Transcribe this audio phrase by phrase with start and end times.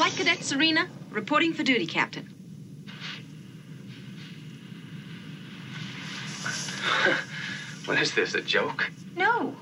[0.00, 2.32] Flight Cadet Serena, reporting for duty, Captain.
[7.84, 8.90] What is this, a joke?
[9.14, 9.56] No.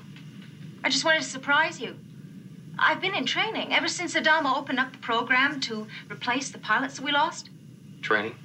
[0.81, 1.97] I just wanted to surprise you.
[2.77, 6.95] I've been in training ever since Adama opened up the program to replace the pilots
[6.95, 7.49] that we lost.
[8.01, 8.35] Training?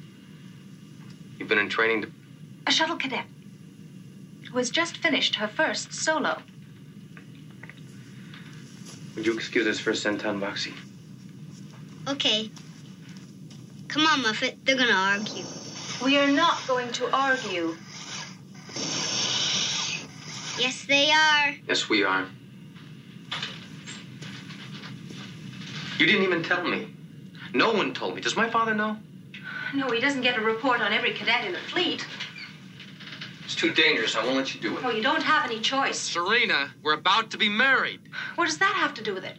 [1.39, 2.11] You've been in training to.
[2.67, 3.27] A shuttle cadet
[4.51, 6.43] who has just finished her first solo.
[9.15, 10.73] Would you excuse us for a centon, Boxy?
[12.09, 12.50] Okay.
[13.89, 14.58] Come on, Muffet.
[14.64, 15.45] They're gonna argue.
[16.04, 17.76] We are not going to argue.
[20.59, 21.54] Yes, they are.
[21.67, 22.26] Yes, we are.
[25.98, 26.89] You didn't even tell me.
[27.54, 28.21] No one told me.
[28.21, 28.98] Does my father know?
[29.75, 32.06] No, he doesn't get a report on every cadet in the fleet.
[33.45, 34.17] It's too dangerous.
[34.17, 34.84] I won't let you do it.
[34.84, 35.98] Oh, you don't have any choice.
[35.98, 38.00] Serena, we're about to be married.
[38.34, 39.36] What does that have to do with it?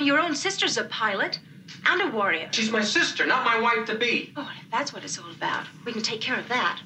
[0.00, 1.38] Your own sister's a pilot
[1.86, 2.48] and a warrior.
[2.52, 4.32] She's my sister, not my wife to be.
[4.36, 6.80] Oh, if that's what it's all about, we can take care of that.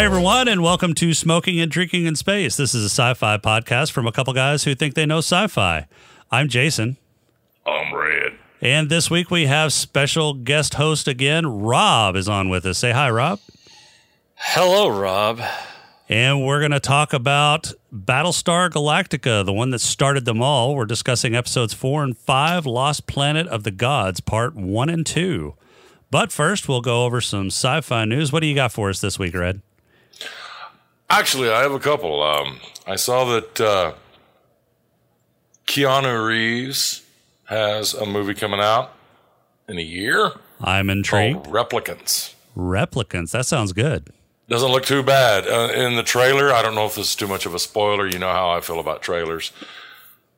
[0.00, 2.56] Hi, everyone, and welcome to Smoking and Drinking in Space.
[2.56, 5.46] This is a sci fi podcast from a couple guys who think they know sci
[5.48, 5.86] fi.
[6.30, 6.96] I'm Jason,
[7.66, 8.32] I'm red.
[8.60, 11.46] and this week we have special guest host again.
[11.46, 12.78] Rob is on with us.
[12.78, 13.40] Say hi, Rob.
[14.36, 15.40] Hello, Rob.
[16.08, 20.74] And we're going to talk about Battlestar Galactica, the one that started them all.
[20.74, 25.54] We're discussing episodes four and five Lost Planet of the Gods, part one and two.
[26.10, 28.32] But first, we'll go over some sci fi news.
[28.32, 29.62] What do you got for us this week, Red?
[31.08, 32.22] Actually, I have a couple.
[32.22, 33.92] Um, I saw that uh,
[35.70, 37.02] Keanu Reeves
[37.44, 38.92] has a movie coming out
[39.68, 41.46] in a year I'm intrigued.
[41.46, 42.34] Replicants.
[42.56, 43.30] Replicants.
[43.30, 44.10] That sounds good.
[44.48, 45.46] Doesn't look too bad.
[45.46, 48.08] Uh, in the trailer, I don't know if this is too much of a spoiler.
[48.08, 49.52] You know how I feel about trailers.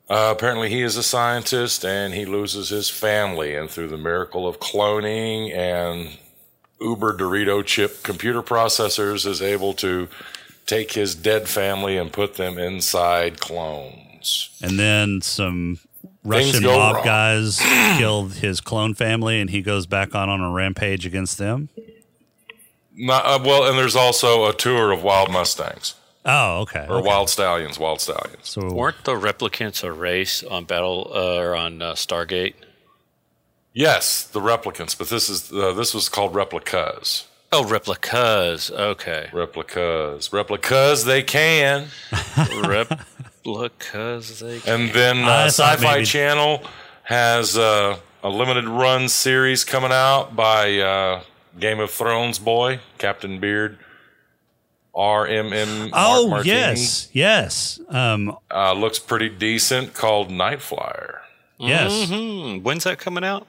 [0.06, 3.54] Uh, apparently, he is a scientist and he loses his family.
[3.54, 6.18] And through the miracle of cloning and
[6.78, 10.08] Uber Dorito chip computer processors, is able to
[10.66, 14.11] take his dead family and put them inside clones.
[14.62, 15.78] And then some
[16.24, 17.04] Russian mob wrong.
[17.04, 17.58] guys
[17.98, 21.68] killed his clone family, and he goes back on on a rampage against them.
[22.94, 25.94] Not, uh, well, and there's also a tour of wild Mustangs
[26.26, 26.86] Oh, okay.
[26.88, 27.08] or okay.
[27.08, 27.78] wild stallions.
[27.78, 28.36] Wild stallions.
[28.42, 32.54] So Weren't the replicants a race on Battle uh, or on uh, Stargate?
[33.72, 37.26] Yes, the replicants, but this is uh, this was called replicas.
[37.50, 38.70] Oh, replicas.
[38.70, 41.88] Okay, Replicas, replicas, they can.
[43.44, 44.40] replicas.
[44.40, 44.60] They.
[44.66, 46.62] And then I uh, Sci-Fi maybe- Channel
[47.04, 51.22] has uh, a limited run series coming out by uh,
[51.58, 53.78] Game of Thrones boy Captain Beard.
[54.94, 55.88] RMM.
[55.94, 56.54] oh Mark Martini.
[56.54, 59.94] yes, yes, um, uh, looks pretty decent.
[59.94, 61.22] Called Night Flyer.
[61.58, 62.10] yes.
[62.10, 63.46] Hmm, when's that coming out?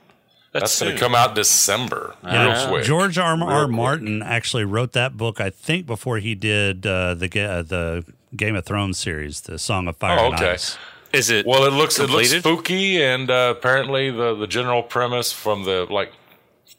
[0.53, 2.15] That's going to come out December.
[2.23, 2.83] Yeah, Real quick.
[2.85, 3.35] George R.
[3.35, 3.65] Real R.
[3.65, 3.75] quick.
[3.75, 8.05] Martin actually wrote that book, I think, before he did uh, the uh, the
[8.35, 10.51] Game of Thrones series, the Song of Fire Oh, and okay.
[10.51, 10.77] Ice.
[11.11, 11.45] Is it?
[11.45, 15.85] Well, it looks it looks spooky, and uh, apparently the the general premise from the
[15.89, 16.11] like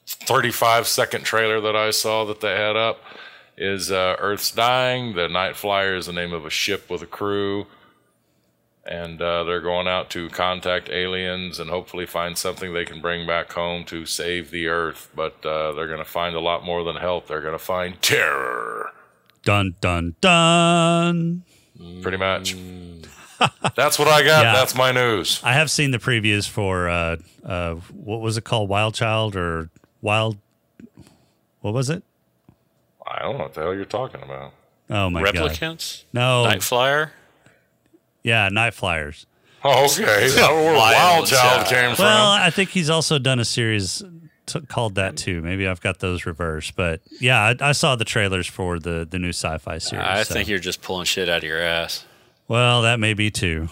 [0.07, 3.01] thirty five second trailer that I saw that they had up
[3.57, 5.15] is uh, Earth's dying.
[5.15, 7.67] The Night Flyer is the name of a ship with a crew,
[8.87, 13.27] and uh, they're going out to contact aliens and hopefully find something they can bring
[13.27, 15.11] back home to save the Earth.
[15.15, 17.27] But uh, they're going to find a lot more than help.
[17.27, 18.93] They're going to find terror,
[19.43, 21.43] Dun dun dun.
[22.03, 22.55] pretty much.
[23.75, 24.45] That's what I got.
[24.45, 24.53] Yeah.
[24.53, 25.41] That's my news.
[25.43, 29.71] I have seen the previews for uh, uh, what was it called, Wild Child or
[30.01, 30.39] Wild?
[31.61, 32.03] What was it?
[33.06, 34.53] I don't know what the hell you're talking about.
[34.91, 35.34] Oh my god!
[35.34, 36.05] replicants.
[36.12, 37.12] No, Night Flyer.
[38.25, 39.27] Yeah, Night Flyers.
[39.62, 40.29] Oh, okay.
[40.39, 41.67] I where Wild Wild Child Child.
[41.69, 42.04] came from.
[42.07, 44.03] Well, I think he's also done a series
[44.47, 45.41] t- called that too.
[45.41, 49.19] Maybe I've got those reversed, but yeah, I, I saw the trailers for the the
[49.19, 50.04] new sci-fi series.
[50.04, 52.04] I so- think you're just pulling shit out of your ass.
[52.48, 53.69] Well, that may be too.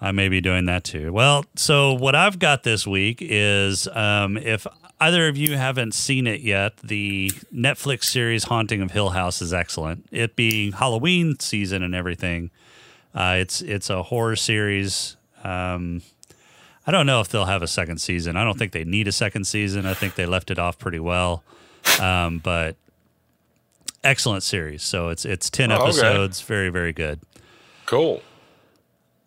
[0.00, 1.12] I may be doing that too.
[1.12, 4.66] Well, so what I've got this week is um, if
[5.00, 9.52] either of you haven't seen it yet, the Netflix series Haunting of Hill House is
[9.54, 10.06] excellent.
[10.10, 12.50] It being Halloween season and everything,
[13.16, 15.16] uh, it's it's a horror series.
[15.42, 16.02] Um,
[16.86, 18.36] I don't know if they'll have a second season.
[18.36, 19.86] I don't think they need a second season.
[19.86, 21.42] I think they left it off pretty well,
[22.00, 22.76] um, but
[24.04, 24.82] excellent series.
[24.82, 25.84] So it's it's ten Oh, okay.
[25.84, 27.20] episodes, very very good.
[27.86, 28.22] cool.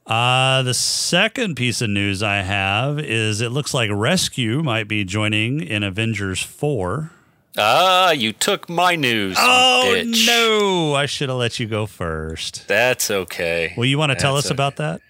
[0.08, 5.04] Uh, the second piece of news I have is it looks like Rescue might be
[5.04, 7.12] joining in Avengers 4.
[7.60, 9.36] Ah, you took my news.
[9.40, 10.26] Oh, bitch.
[10.26, 10.94] no.
[10.96, 12.68] I should have let you go first.
[12.68, 13.74] That's okay.
[13.76, 15.02] Well, you want to tell That's us about that?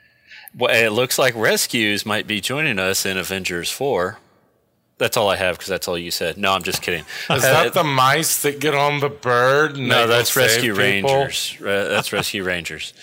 [0.57, 4.17] Well, it looks like Rescues might be joining us in Avengers 4.
[4.97, 6.37] That's all I have because that's all you said.
[6.37, 7.01] No, I'm just kidding.
[7.29, 9.77] Is Uh, that the mice that get on the bird?
[9.77, 11.13] and no, that's Rescue people?
[11.13, 11.55] Rangers.
[11.61, 12.93] Re- that's Rescue Rangers.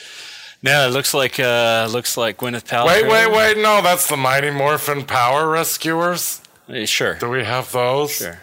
[0.63, 2.87] No, it looks like uh, looks like Gwyneth Paltrow.
[2.87, 3.57] Wait, wait, wait!
[3.59, 6.41] No, that's the Mighty Morphin Power Rescuers.
[6.69, 8.13] Uh, Sure, Do we have those?
[8.17, 8.41] sure.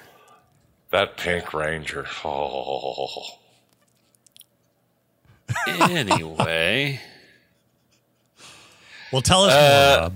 [0.94, 2.06] That Pink Ranger.
[2.24, 3.24] Oh,
[5.68, 7.01] Anyway,
[9.12, 10.13] Well, tell us Uh, more, Rob.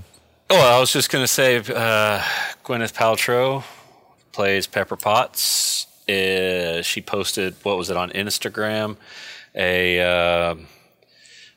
[0.51, 2.21] oh, I was just gonna say, uh,
[2.63, 3.63] Gwyneth Paltrow
[4.33, 5.87] plays Pepper Potts.
[6.07, 8.97] Uh, she posted what was it on Instagram?
[9.55, 10.55] A uh,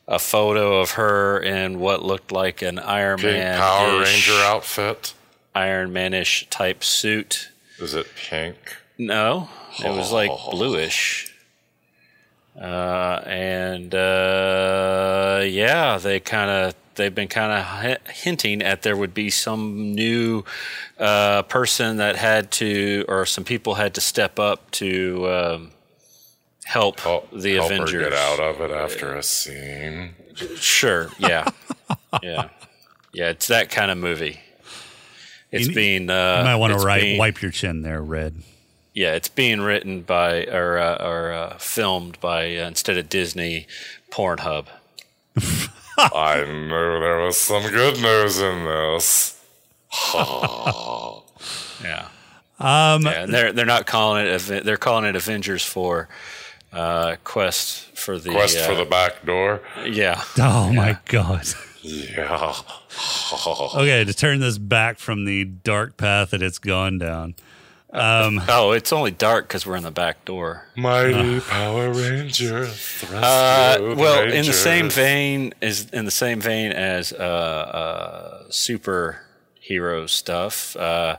[0.07, 5.13] a photo of her in what looked like an Iron Pink Man Power Ranger outfit.
[5.53, 7.49] Iron Manish type suit.
[7.77, 8.77] Is it pink?
[8.97, 9.49] No,
[9.83, 11.27] it was like bluish.
[12.59, 19.13] Uh, and uh, yeah, they kind of they've been kind of hinting at there would
[19.13, 20.43] be some new
[20.99, 25.71] uh, person that had to, or some people had to step up to um,
[26.65, 30.11] help Help, the help Avengers her get out of it after a scene.
[30.57, 31.49] Sure, yeah,
[32.21, 32.49] yeah,
[33.13, 33.29] yeah.
[33.29, 34.39] It's that kind of movie.
[35.51, 38.01] It's You- being uh, You might want to it's write, being- wipe your chin there,
[38.01, 38.35] Red.
[38.93, 43.67] Yeah, it's being written by or uh, or uh, filmed by uh, instead of Disney,
[44.11, 44.67] Pornhub.
[45.97, 49.37] I knew there was some good news in this.
[51.83, 52.07] Yeah,
[52.59, 54.63] Um, yeah, they're they're not calling it.
[54.63, 56.07] They're calling it Avengers for
[56.71, 59.61] uh, Quest for the Quest uh, for the back door.
[59.85, 60.21] yeah.
[60.37, 61.47] Oh, my God.
[61.81, 62.53] Yeah.
[63.75, 67.33] Okay, to turn this back from the dark path that it's gone down.
[68.49, 70.65] Oh, it's only dark because we're in the back door.
[70.75, 72.65] Mighty Power Ranger.
[72.65, 77.15] thrust Uh, through well, in the same vein as in the same vein as uh,
[77.17, 81.17] uh, superhero stuff, uh,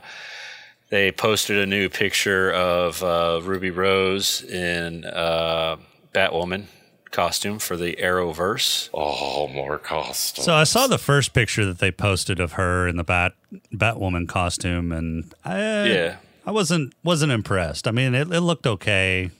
[0.89, 5.77] they posted a new picture of uh, Ruby Rose in uh,
[6.13, 6.65] Batwoman
[7.11, 8.89] costume for the Arrowverse.
[8.93, 10.43] Oh, more costume.
[10.43, 13.33] So I saw the first picture that they posted of her in the Bat
[13.71, 16.15] Batwoman costume, and I, Yeah.
[16.45, 17.87] I wasn't wasn't impressed.
[17.87, 19.31] I mean, it, it looked okay.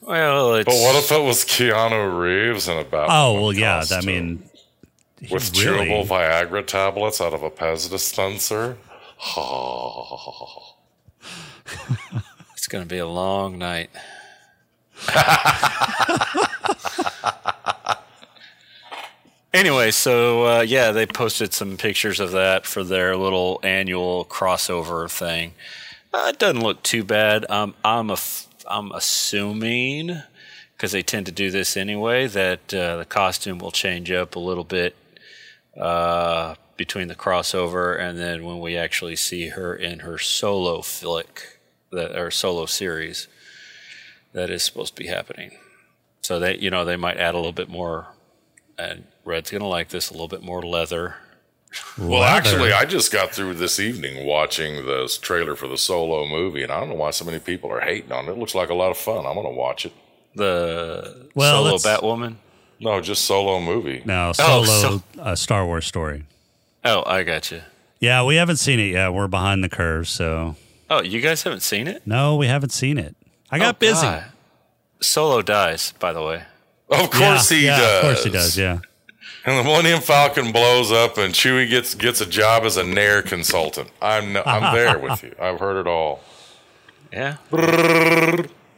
[0.00, 3.08] Well, it's but what if it was Keanu Reeves in a Batman?
[3.10, 3.76] Oh well, yeah.
[3.76, 4.42] I costume mean,
[5.30, 8.78] with really- chewable Viagra tablets out of a Pez dispenser.
[9.36, 10.76] Oh.
[12.52, 13.90] it's going to be a long night.
[19.52, 25.10] anyway, so uh, yeah, they posted some pictures of that for their little annual crossover
[25.10, 25.54] thing.
[26.12, 27.48] Uh, it doesn't look too bad.
[27.50, 30.22] Um, I'm a f- I'm assuming
[30.76, 34.38] because they tend to do this anyway that uh, the costume will change up a
[34.38, 34.96] little bit
[35.76, 41.58] uh, between the crossover and then when we actually see her in her solo flick,
[41.90, 43.28] that or solo series,
[44.32, 45.58] that is supposed to be happening.
[46.22, 48.08] So they, you know, they might add a little bit more,
[48.78, 51.16] and Red's gonna like this a little bit more leather.
[51.98, 52.24] Well, Leather.
[52.26, 56.72] actually, I just got through this evening watching this trailer for the solo movie, and
[56.72, 58.32] I don't know why so many people are hating on it.
[58.32, 59.26] It looks like a lot of fun.
[59.26, 59.92] I'm going to watch it.
[60.34, 62.36] The Well, solo let's- Batwoman.
[62.80, 64.02] No, just solo movie.
[64.04, 66.24] no solo so- uh, Star Wars story.
[66.84, 67.62] Oh, I got you.
[67.98, 69.12] Yeah, we haven't seen it yet.
[69.12, 70.54] We're behind the curve, so
[70.88, 72.06] Oh, you guys haven't seen it?
[72.06, 73.16] no, we haven't seen it.
[73.50, 74.02] I got Oh, busy.
[74.02, 74.24] God.
[75.00, 76.42] Solo dies, by the way.
[76.88, 77.94] Of Yeah, course he yeah, does.
[77.96, 78.56] Of course he does.
[78.58, 78.78] Yeah.
[79.44, 83.22] And the Millennium Falcon blows up, and Chewie gets gets a job as a Nair
[83.22, 83.90] consultant.
[84.02, 85.34] I'm I'm there with you.
[85.40, 86.20] I've heard it all.
[87.12, 87.36] Yeah.
[87.50, 87.58] All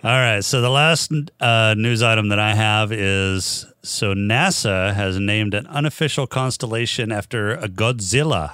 [0.02, 0.44] right.
[0.44, 5.66] So the last uh, news item that I have is so NASA has named an
[5.66, 8.52] unofficial constellation after a Godzilla.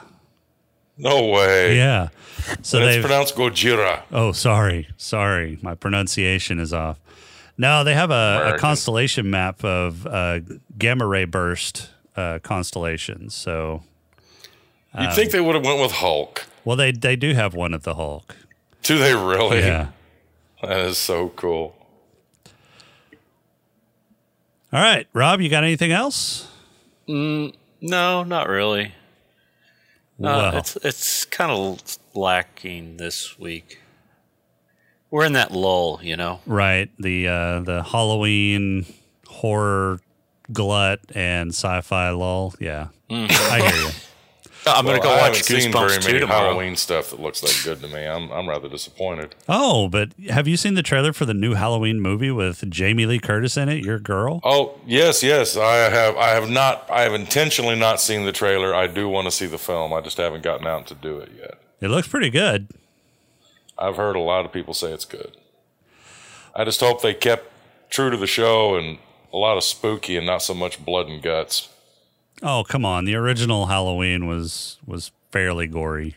[0.99, 1.77] No way.
[1.77, 2.09] Yeah.
[2.63, 4.03] So And it's they pronounced Gojira.
[4.13, 6.99] Oh, sorry, sorry, my pronunciation is off.
[7.59, 10.41] No, they have a, a constellation map of uh,
[10.79, 13.35] gamma ray burst uh, constellations.
[13.35, 13.82] So,
[14.99, 16.46] You'd think they would have went with Hulk.
[16.64, 18.35] well, they they do have one of the Hulk.
[18.82, 19.58] Do they really?
[19.61, 19.88] Yeah.
[20.62, 21.75] That is so cool.
[24.73, 26.49] All right, Rob, you got anything else?
[27.06, 27.52] No,
[28.25, 28.92] not really.
[30.18, 30.56] No, Well.
[30.58, 33.80] it's it's kind of lacking this week.
[35.11, 36.40] We're in that lull, you know.
[36.46, 38.87] Right, the uh, the Halloween
[39.28, 40.00] horror
[40.53, 42.55] glut and sci-fi lull.
[42.61, 43.31] Yeah, mm.
[43.50, 43.91] I hear you.
[44.69, 46.49] I'm Well, gonna go I watch haven't seen very Goosebumps 2 many tomorrow.
[46.49, 48.05] Halloween stuff that looks like good to me.
[48.05, 49.37] I'm I'm rather disappointed.
[49.49, 53.21] Oh, but have you seen the trailer for the new Halloween movie with Jamie Lee
[53.21, 53.85] Curtis in it?
[53.85, 54.41] Your girl.
[54.43, 55.57] Oh yes, yes.
[55.57, 56.17] I have.
[56.17, 56.91] I have not.
[56.91, 58.75] I have intentionally not seen the trailer.
[58.75, 59.93] I do want to see the film.
[59.93, 61.61] I just haven't gotten out to do it yet.
[61.81, 62.69] It looks pretty good.
[63.79, 65.37] I've heard a lot of people say it's good.
[66.57, 67.53] I just hope they kept
[67.91, 68.99] true to the show and
[69.37, 71.69] a lot of spooky and not so much blood and guts.
[72.43, 73.05] Oh, come on.
[73.05, 76.16] The original Halloween was was fairly gory.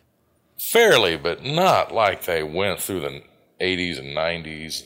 [0.58, 3.22] Fairly, but not like they went through the
[3.60, 4.84] 80s and 90s.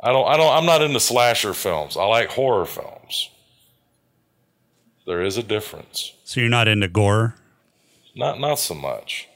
[0.00, 0.28] I don't.
[0.28, 0.52] I don't.
[0.56, 1.96] I'm not into slasher films.
[1.96, 3.30] I like horror films.
[5.06, 6.12] There is a difference.
[6.22, 7.34] So you're not into gore?
[8.14, 9.26] Not not so much.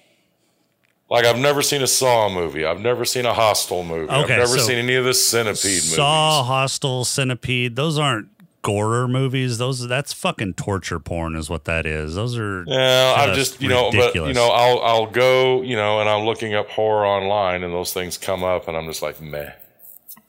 [1.12, 2.64] Like I've never seen a Saw movie.
[2.64, 4.08] I've never seen a Hostel movie.
[4.08, 5.94] I've never so seen any of the Centipede Saw, movies.
[5.94, 7.76] Saw, Hostel, Centipede.
[7.76, 8.28] Those aren't
[8.62, 9.58] gore movies.
[9.58, 12.14] Those that's fucking torture porn, is what that is.
[12.14, 16.00] Those are Yeah, I've just you know, but you know, I'll I'll go, you know,
[16.00, 19.20] and I'm looking up horror online, and those things come up, and I'm just like,
[19.20, 19.52] meh.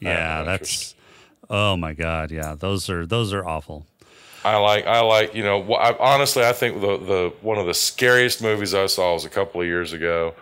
[0.01, 0.95] yeah, that's.
[1.49, 3.87] Oh my god, yeah, those are those are awful.
[4.43, 7.73] I like I like you know, I, honestly, I think the the one of the
[7.73, 10.35] scariest movies I saw was a couple of years ago.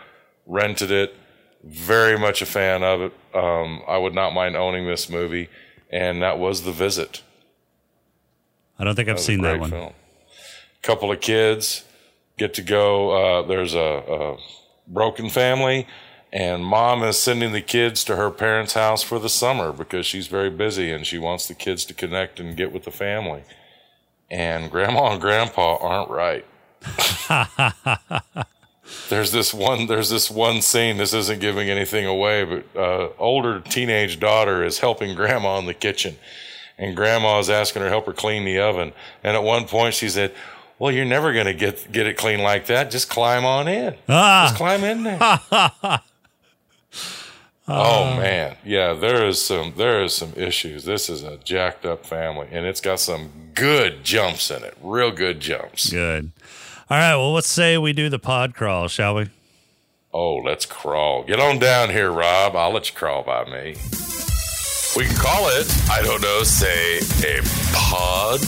[0.51, 1.15] Rented it,
[1.63, 3.13] very much a fan of it.
[3.33, 5.47] Um, I would not mind owning this movie,
[5.89, 7.23] and that was The Visit.
[8.77, 9.69] I don't think I've seen that one.
[9.69, 9.93] Film.
[10.81, 11.85] Couple of kids
[12.37, 13.11] get to go.
[13.11, 14.37] Uh, there's a, a
[14.87, 15.87] broken family,
[16.33, 20.27] and mom is sending the kids to her parents' house for the summer because she's
[20.27, 23.43] very busy and she wants the kids to connect and get with the family.
[24.29, 26.45] And grandma and grandpa aren't right.
[29.09, 29.87] there's this one.
[29.87, 30.97] There's this one scene.
[30.97, 35.73] This isn't giving anything away, but uh, older teenage daughter is helping grandma in the
[35.73, 36.15] kitchen
[36.77, 38.91] and grandma is asking her to help her clean the oven.
[39.23, 40.33] And at one point she said,
[40.79, 42.89] Well, you're never gonna get get it clean like that.
[42.91, 43.91] Just climb on in.
[43.93, 45.19] Just Ah, climb in there.
[47.67, 48.57] oh man.
[48.65, 50.85] Yeah, there is some there is some issues.
[50.85, 54.75] This is a jacked up family and it's got some good jumps in it.
[54.81, 55.89] Real good jumps.
[55.91, 56.31] good.
[56.91, 59.29] All right, well, let's say we do the pod crawl, shall we?
[60.13, 61.23] Oh, let's crawl.
[61.23, 62.53] Get on down here, Rob.
[62.53, 63.77] I'll let you crawl by me.
[64.97, 67.39] We can call it, I don't know, say a
[67.71, 68.41] pod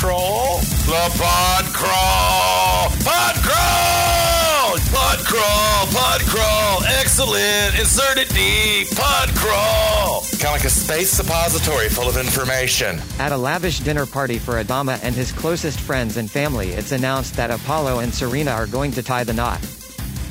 [0.00, 0.60] crawl?
[0.88, 2.88] The pod crawl!
[3.04, 4.78] Pod crawl!
[4.90, 5.86] Pod crawl!
[5.86, 6.84] Pod crawl!
[7.00, 7.78] Excellent!
[7.78, 8.94] Insert it deep!
[8.94, 10.20] Pod crawl!
[10.32, 13.00] Kind of like a space suppository full of information.
[13.18, 17.34] At a lavish dinner party for Adama and his closest friends and family, it's announced
[17.36, 19.62] that Apollo and Serena are going to tie the knot.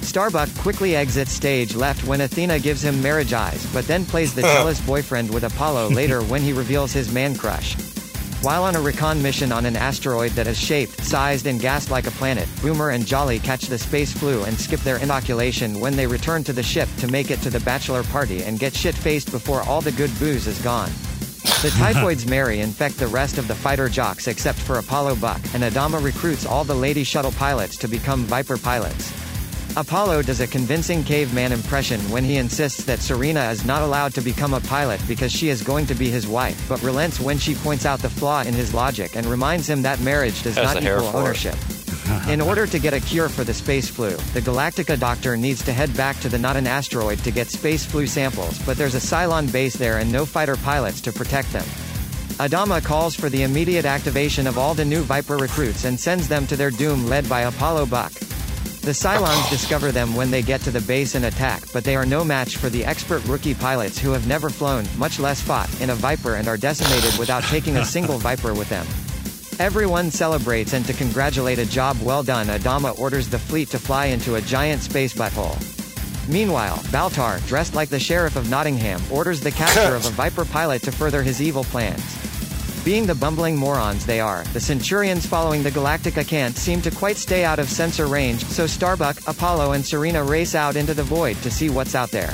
[0.02, 4.42] Starbuck quickly exits stage left when Athena gives him marriage eyes, but then plays the
[4.42, 7.76] jealous boyfriend with Apollo later when he reveals his man crush.
[8.42, 12.08] While on a recon mission on an asteroid that is shaped, sized, and gassed like
[12.08, 16.08] a planet, Boomer and Jolly catch the space flu and skip their inoculation when they
[16.08, 19.62] return to the ship to make it to the bachelor party and get shit-faced before
[19.70, 20.90] all the good booze is gone.
[21.62, 25.62] The typhoids marry infect the rest of the fighter jocks except for Apollo Buck, and
[25.62, 29.14] Adama recruits all the lady shuttle pilots to become Viper pilots.
[29.78, 34.22] Apollo does a convincing caveman impression when he insists that Serena is not allowed to
[34.22, 37.56] become a pilot because she is going to be his wife, but relents when she
[37.56, 41.16] points out the flaw in his logic and reminds him that marriage does not equal
[41.16, 41.56] ownership.
[42.28, 45.72] In order to get a cure for the space flu, the Galactica doctor needs to
[45.72, 49.00] head back to the not an asteroid to get space flu samples, but there's a
[49.00, 51.66] Cylon base there and no fighter pilots to protect them.
[52.40, 56.46] Adama calls for the immediate activation of all the new Viper recruits and sends them
[56.48, 58.12] to their doom led by Apollo Buck.
[58.82, 62.06] The Cylons discover them when they get to the base and attack, but they are
[62.06, 65.92] no match for the expert rookie pilots who have never flown, much less fought, in
[65.92, 68.88] a Viper and are decimated without taking a single Viper with them.
[69.60, 74.08] Everyone celebrates and to congratulate a job well done Adama orders the fleet to fly
[74.08, 75.60] into a giant space butthole.
[76.28, 80.82] Meanwhile, Baltar, dressed like the Sheriff of Nottingham, orders the capture of a Viper pilot
[80.82, 82.21] to further his evil plans.
[82.84, 87.18] Being the bumbling morons they are, the Centurions following the Galactica can't seem to quite
[87.18, 91.38] stay out of sensor range, so Starbuck, Apollo and Serena race out into the void
[91.44, 92.34] to see what's out there.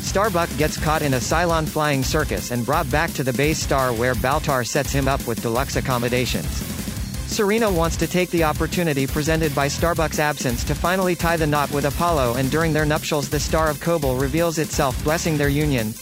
[0.00, 3.92] Starbuck gets caught in a Cylon flying circus and brought back to the base star
[3.92, 6.50] where Baltar sets him up with deluxe accommodations.
[7.28, 11.70] Serena wants to take the opportunity presented by Starbuck's absence to finally tie the knot
[11.70, 15.94] with Apollo and during their nuptials the Star of Kobol reveals itself blessing their union.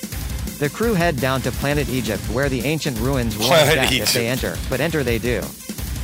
[0.59, 4.27] The crew head down to planet Egypt where the ancient ruins Planet death if they
[4.27, 5.43] enter, but enter they do.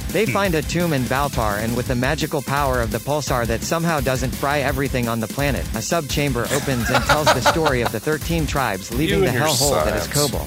[0.09, 3.63] They find a tomb in Baltar and with the magical power of the pulsar that
[3.63, 7.93] somehow doesn't fry everything on the planet, a sub-chamber opens and tells the story of
[7.93, 10.07] the 13 tribes leaving You the hellhole that is.
[10.09, 10.47] Kobol.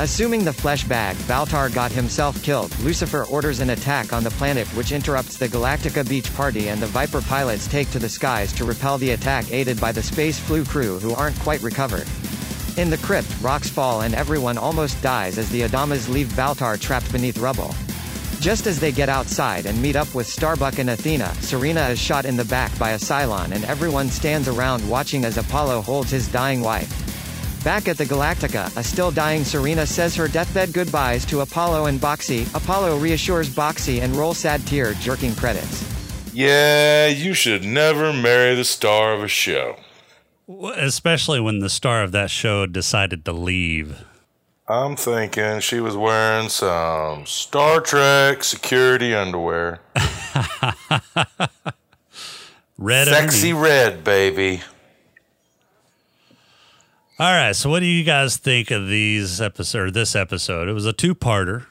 [0.00, 4.66] Assuming the flesh bag, Baltar got himself killed, Lucifer orders an attack on the planet
[4.68, 8.64] which interrupts the Galactica beach party and the Viper pilots take to the skies to
[8.64, 12.06] repel the attack aided by the Space Flu crew who aren't quite recovered.
[12.76, 17.10] In the crypt, rocks fall and everyone almost dies as the Adamas leave Baltar trapped
[17.10, 17.74] beneath rubble.
[18.38, 22.26] Just as they get outside and meet up with Starbuck and Athena, Serena is shot
[22.26, 26.28] in the back by a Cylon and everyone stands around watching as Apollo holds his
[26.28, 26.92] dying wife.
[27.64, 31.98] Back at the Galactica, a still dying Serena says her deathbed goodbyes to Apollo and
[31.98, 32.46] Boxy.
[32.54, 35.82] Apollo reassures Boxy and roll sad tear jerking credits.
[36.34, 39.76] Yeah, you should never marry the star of a show.
[40.48, 44.04] Especially when the star of that show decided to leave.
[44.68, 49.80] I'm thinking she was wearing some Star Trek security underwear.
[52.78, 53.70] Red Sexy underneath.
[53.70, 54.60] red, baby.
[57.18, 60.68] All right, so what do you guys think of these episode or this episode?
[60.68, 61.64] It was a two-parter.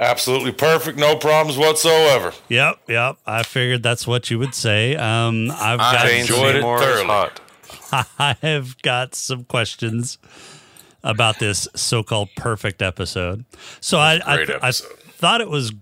[0.00, 2.32] Absolutely perfect, no problems whatsoever.
[2.48, 3.16] Yep, yep.
[3.26, 4.94] I figured that's what you would say.
[4.96, 7.04] Um, I've I got enjoyed it More thoroughly.
[7.06, 7.40] hot.
[8.18, 10.18] I have got some questions
[11.04, 13.44] about this so-called perfect episode.
[13.80, 15.72] So I, I, great I thought it was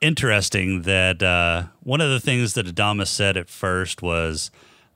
[0.00, 4.50] interesting that uh, one of the things that Adamas said at first was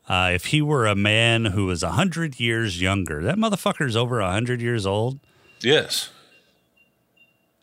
[0.08, 4.60] uh, if he were a man who was 100 years younger, that motherfucker's over 100
[4.60, 5.18] years old.
[5.60, 6.10] Yes,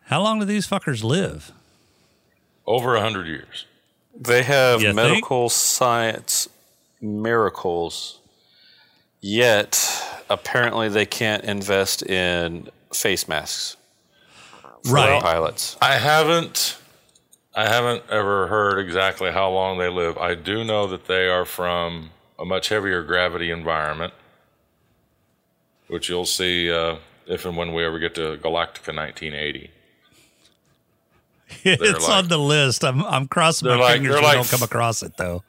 [0.06, 1.52] How long do these fuckers live?
[2.66, 3.66] over a hundred years.
[4.20, 4.96] They have You think?
[4.96, 6.48] medical science
[7.02, 8.20] miracles,
[9.24, 9.80] yet
[10.30, 13.78] apparently they can't invest in face masks
[14.84, 15.22] for Right.
[15.22, 15.78] pilots.
[15.82, 16.78] I haven't,
[17.56, 20.18] I haven't ever heard exactly how long they live.
[20.18, 24.14] I do know that they are from a much heavier gravity environment,
[25.88, 29.72] which you'll see uh, if and when we ever get to Galactica 1980.
[31.64, 32.84] it's like- on the list.
[32.84, 35.44] I'm I'm crossing my like- fingers we like don't come across it though.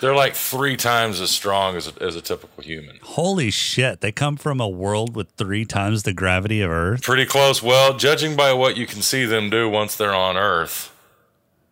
[0.00, 2.98] They're like three times as strong as a, as a typical human.
[3.02, 4.00] Holy shit!
[4.00, 7.02] They come from a world with three times the gravity of Earth.
[7.02, 7.62] Pretty close.
[7.62, 10.94] Well, judging by what you can see them do once they're on Earth,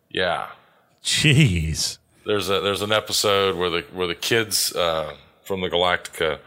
[0.09, 0.47] yeah.
[1.03, 1.97] Jeez.
[2.25, 6.37] There's a there's an episode where the where the kids uh, from the Galactica,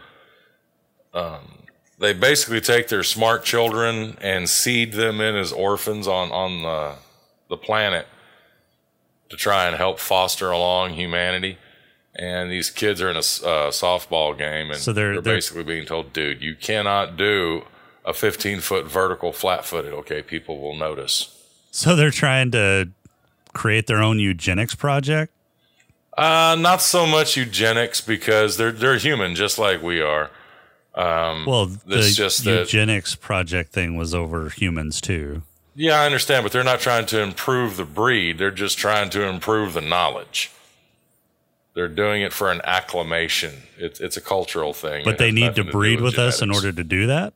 [1.13, 1.39] um,
[1.99, 6.95] they basically take their smart children and seed them in as orphans on on the
[7.53, 8.07] the planet
[9.29, 11.57] to try and help foster along humanity.
[12.15, 15.63] And these kids are in a uh, softball game, and So they're- they're, they're- basically
[15.63, 17.63] being told, "Dude, you cannot do
[18.05, 19.93] a 15 foot vertical flat footed.
[19.93, 21.29] Okay, people will notice."
[21.71, 22.89] So they're trying to
[23.53, 25.31] create their own eugenics project.
[26.15, 30.29] Uh, not so much eugenics because they're they're human just like we are.
[30.93, 35.41] Um, Well, the just that eugenics project thing was over humans too.
[35.75, 38.37] Yeah, I understand, but they're not trying to improve the breed.
[38.37, 40.51] They're just trying to improve the knowledge.
[41.73, 43.63] They're doing it for an acclamation.
[43.77, 45.03] It's it's a cultural thing.
[45.05, 47.33] But they need to breed with us in order to do that.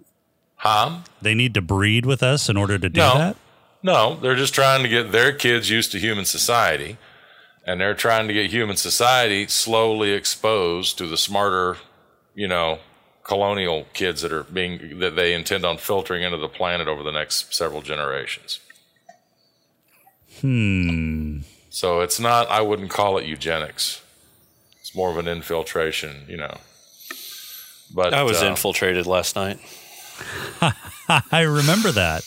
[0.58, 1.00] Huh?
[1.22, 3.18] They need to breed with us in order to do No.
[3.18, 3.36] that.
[3.84, 6.98] No, they're just trying to get their kids used to human society,
[7.66, 11.78] and they're trying to get human society slowly exposed to the smarter,
[12.36, 12.80] you know,
[13.28, 17.12] colonial kids that are being that they intend on filtering into the planet over the
[17.12, 18.60] next several generations.
[20.42, 21.40] Hmm.
[21.70, 22.50] So it's not.
[22.50, 24.02] I wouldn't call it eugenics.
[24.80, 26.58] It's more of an infiltration, you know.
[27.94, 29.60] But I was uh, infiltrated last night.
[31.32, 32.24] I remember that.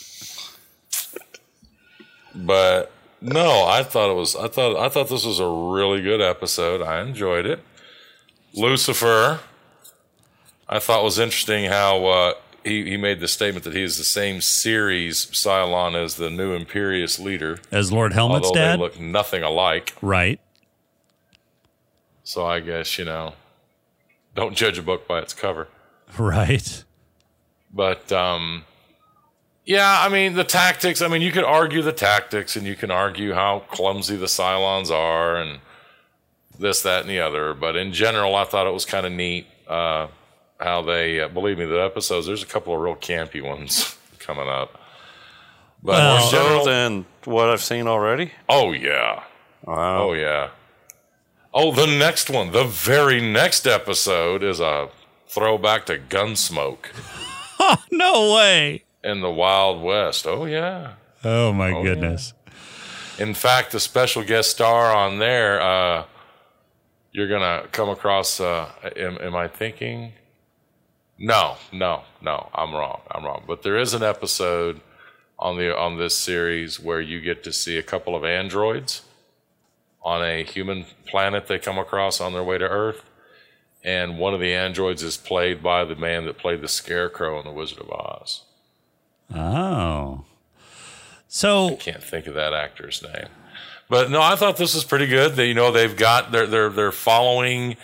[2.34, 4.36] but no, I thought it was.
[4.36, 6.82] I thought I thought this was a really good episode.
[6.82, 7.60] I enjoyed it.
[8.54, 9.40] Lucifer,
[10.72, 14.04] I thought was interesting how uh, he he made the statement that he is the
[14.04, 19.00] same series Cylon as the new Imperious leader, As Lord Helmet's although dad, they look
[19.00, 19.94] nothing alike.
[20.00, 20.40] right?
[22.22, 23.34] So I guess you know,
[24.36, 25.66] don't judge a book by its cover.
[26.16, 26.84] Right.
[27.72, 28.64] But um,
[29.64, 31.02] yeah, I mean the tactics.
[31.02, 34.92] I mean, you could argue the tactics, and you can argue how clumsy the Cylons
[34.92, 35.58] are, and
[36.56, 37.54] this, that, and the other.
[37.54, 40.08] But in general, I thought it was kind of neat uh,
[40.60, 41.20] how they.
[41.20, 42.26] Uh, believe me, the episodes.
[42.26, 44.78] There's a couple of real campy ones coming up.
[45.82, 48.32] But Well- More general, so than what I've seen already.
[48.48, 49.22] oh yeah,
[49.64, 50.08] Wow.
[50.08, 50.50] oh yeah.
[51.52, 54.88] Oh, the next one, the very next episode is a
[55.28, 56.86] throwback to Gunsmoke
[57.90, 58.84] No way.
[59.02, 60.26] in the Wild West.
[60.26, 60.92] Oh yeah.
[61.24, 61.82] Oh my yeah.
[61.82, 62.34] goodness.
[63.18, 66.04] In fact, the special guest star on there, uh,
[67.12, 68.38] you're gonna come across.
[68.40, 70.12] Uh, am, am I thinking?
[71.20, 72.48] No, no, no.
[72.54, 73.02] I'm wrong.
[73.10, 73.44] I'm wrong.
[73.46, 74.80] But there is an episode
[75.38, 79.02] on the on this series where you get to see a couple of androids
[80.02, 83.04] on a human planet they come across on their way to Earth,
[83.84, 87.44] and one of the androids is played by the man that played the Scarecrow in
[87.44, 88.42] The Wizard of Oz.
[89.34, 90.24] Oh.
[91.28, 93.28] So I Can't think of that actor's name.
[93.90, 95.34] But no, I thought this was pretty good.
[95.34, 97.76] They, you know, they've got they're they're they're following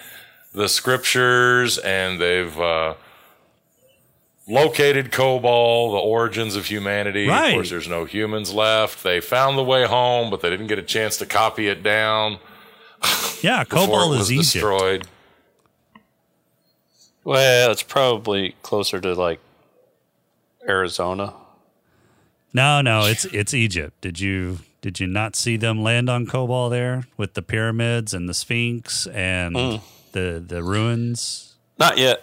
[0.54, 2.94] the scriptures and they've uh,
[4.48, 7.26] located Kobol, the origins of humanity.
[7.26, 7.48] Right.
[7.48, 9.02] Of course, there's no humans left.
[9.02, 12.38] They found the way home, but they didn't get a chance to copy it down.
[13.42, 14.52] yeah, before Kobol it is Egypt.
[14.54, 15.08] destroyed.
[17.24, 19.40] Well, it's probably closer to like
[20.68, 21.34] Arizona.
[22.52, 24.00] No, no, it's it's Egypt.
[24.00, 28.28] Did you did you not see them land on Kobol there with the pyramids and
[28.28, 29.80] the Sphinx and Mm.
[30.12, 31.54] the the ruins?
[31.78, 32.22] Not yet.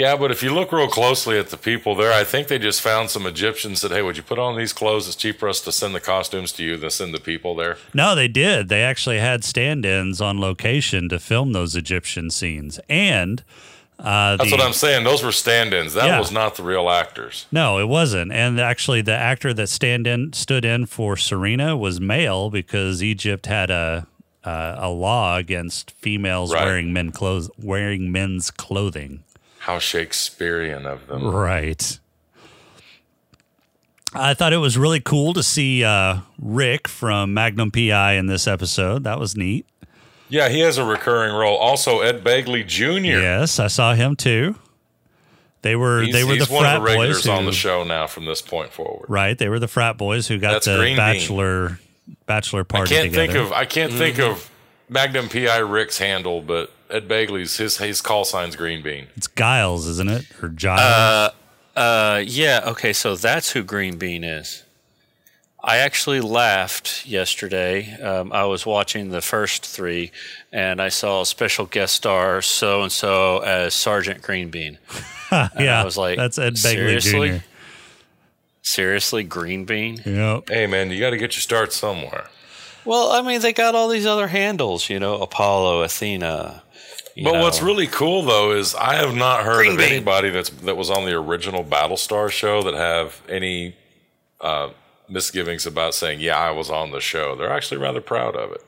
[0.00, 2.80] Yeah, but if you look real closely at the people there, I think they just
[2.80, 5.06] found some Egyptians said, "Hey, would you put on these clothes?
[5.06, 8.14] It's cheaper us to send the costumes to you than send the people there." No,
[8.14, 8.70] they did.
[8.70, 13.42] They actually had stand-ins on location to film those Egyptian scenes, and
[13.98, 15.04] uh, That's the- what I'm saying.
[15.04, 15.92] Those were stand-ins.
[15.92, 16.18] That Yeah.
[16.18, 17.44] was not the real actors.
[17.52, 18.32] No, it wasn't.
[18.32, 23.44] And actually, the actor that stand in stood in for Serena was male because Egypt
[23.44, 24.06] had a
[24.42, 26.64] uh, a law against females Right.
[26.64, 29.22] wearing men clothes wearing men's clothing.
[29.70, 31.24] How Shakespearean of them.
[31.28, 32.00] Right.
[34.12, 38.48] I thought it was really cool to see uh, Rick from Magnum PI in this
[38.48, 39.04] episode.
[39.04, 39.66] That was neat.
[40.28, 41.56] Yeah, he has a recurring role.
[41.56, 43.20] Also, Ed Begley Jr.
[43.20, 44.56] Yes, I saw him too.
[45.62, 47.44] They were He's, they were he's the one frat of the regulars boys who, on
[47.44, 49.06] the show now from this point forward.
[49.08, 50.96] Right, they were the frat boys who got That's the Green Bean.
[50.96, 51.78] bachelor
[52.26, 53.32] bachelor I party can't together.
[53.32, 54.32] think of I can't think Mm-hmm.
[54.32, 54.50] of
[54.88, 59.06] Magnum PI Rick's handle, but Ed Begley's, his his call sign's Green Bean.
[59.16, 60.26] It's Giles, isn't it?
[60.42, 60.80] Or Giles?
[60.80, 61.30] Uh,
[61.76, 62.62] uh, yeah.
[62.66, 64.64] Okay, so that's who Green Bean is.
[65.62, 67.92] I actually laughed yesterday.
[68.00, 70.10] Um, I was watching the first three,
[70.50, 74.78] and I saw a special guest star so and so as Sergeant Green Bean.
[75.32, 76.58] And yeah, I was like, that's Ed Begley
[77.00, 77.30] seriously?
[77.30, 77.44] Jr.
[78.62, 80.00] Seriously, Green Bean?
[80.04, 80.48] Yep.
[80.48, 82.24] Hey man, you got to get your start somewhere.
[82.84, 86.64] Well, I mean, they got all these other handles, you know, Apollo, Athena.
[87.20, 89.92] You But what's really cool though is I have not heard Green of Bean.
[89.92, 93.76] anybody that's that was on the original Battlestar show that have any
[94.40, 94.70] uh,
[95.08, 98.64] misgivings about saying, "Yeah, I was on the show." They're actually rather proud of it.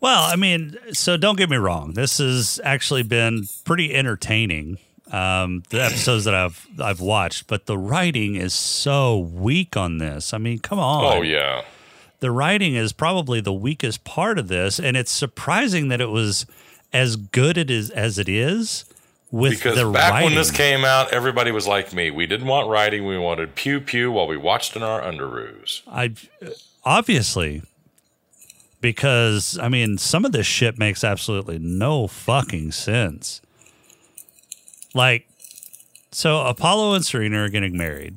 [0.00, 1.92] Well, I mean, so don't get me wrong.
[1.92, 4.78] This has actually been pretty entertaining.
[5.12, 10.32] Um, the episodes that I've I've watched, but the writing is so weak on this.
[10.32, 11.18] I mean, come on.
[11.18, 11.62] Oh yeah.
[12.20, 16.46] the writing is probably the weakest part of this, and it's surprising that it was
[16.92, 18.84] as good it is as it is
[19.30, 20.26] with Because the back writing.
[20.26, 22.10] when this came out, everybody was like me.
[22.10, 25.82] We didn't want writing; we wanted pew pew while we watched in our underoos.
[25.88, 26.14] I
[26.84, 27.62] obviously
[28.80, 33.40] because I mean some of this shit makes absolutely no fucking sense.
[34.94, 35.28] Like
[36.10, 38.16] so Apollo and Serena are getting married.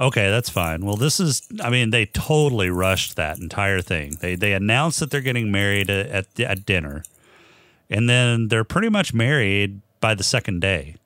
[0.00, 0.84] Okay, that's fine.
[0.84, 4.16] Well, this is I mean they totally rushed that entire thing.
[4.20, 7.04] They they announced that they're getting married at at, at dinner.
[7.90, 10.96] And then they're pretty much married by the second day.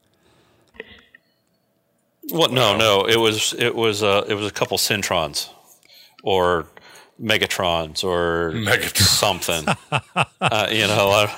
[2.30, 3.06] Well, no, no.
[3.06, 5.50] It was it was uh, it was a couple Centrons,
[6.22, 6.66] or
[7.20, 8.96] Megatrons, or Megatron.
[8.98, 9.66] something.
[10.40, 11.30] uh, you know, uh,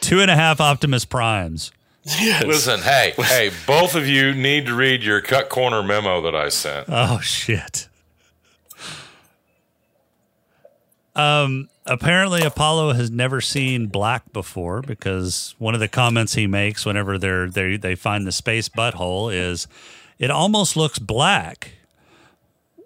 [0.00, 1.72] Two and a half Optimus Primes.
[2.06, 6.48] Listen, hey, hey, both of you need to read your cut corner memo that I
[6.48, 6.86] sent.
[6.88, 7.87] Oh shit.
[11.18, 16.86] Um apparently Apollo has never seen black before because one of the comments he makes
[16.86, 19.66] whenever they're they they find the space butthole is
[20.18, 21.72] it almost looks black.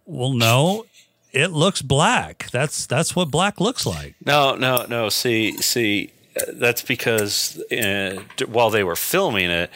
[0.07, 0.87] Well no,
[1.33, 2.51] it looks black.
[2.51, 4.15] That's that's what black looks like.
[4.25, 5.09] no, no, no.
[5.09, 6.11] See, see,
[6.53, 9.71] that's because uh, while they were filming it,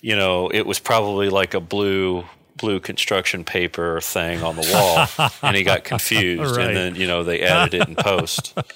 [0.00, 2.24] you know, it was probably like a blue
[2.60, 6.66] blue construction paper thing on the wall, and he got confused, Right.
[6.68, 8.56] and then you know they added it in post.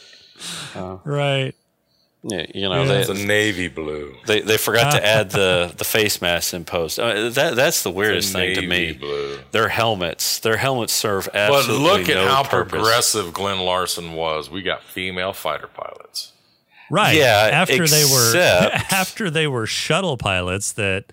[1.05, 1.55] Right.
[2.27, 4.14] Yeah, you know, It's they, a navy blue.
[4.27, 6.99] They they forgot to add the the face mask in post.
[6.99, 8.92] Uh, that that's the weirdest It's a thing to me.
[8.92, 9.38] blue.
[9.53, 12.70] Their helmets, their helmets serve But look at no how purpose.
[12.73, 14.51] progressive Glen Larson was.
[14.51, 16.33] We got female fighter pilots.
[16.90, 17.16] Right.
[17.16, 18.37] Yeah, After they were
[18.90, 21.05] after they were shuttle pilots that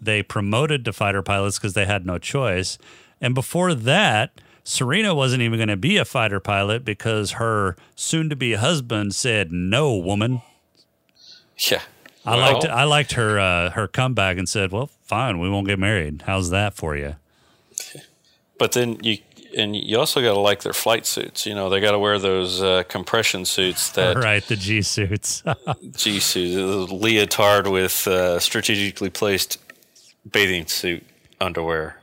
[0.00, 2.78] they promoted to fighter pilots because they had no choice.
[3.20, 8.28] And before that, Serena wasn't even going to be a fighter pilot because her soon
[8.30, 10.42] to be husband said, "No, woman."
[11.70, 11.82] Yeah,
[12.24, 15.66] I Well- liked I liked her uh, her comeback and said, "Well, fine, we won't
[15.68, 16.24] get married.
[16.26, 17.16] How's that for you?"
[18.58, 19.18] but then you
[19.56, 21.46] and you also got to like their flight suits.
[21.46, 25.42] You know, they got to wear those uh, compression suits that right, the G suits.
[25.96, 29.58] G suits, leotard with uh, strategically placed
[30.30, 31.04] bathing suit
[31.40, 31.96] underwear.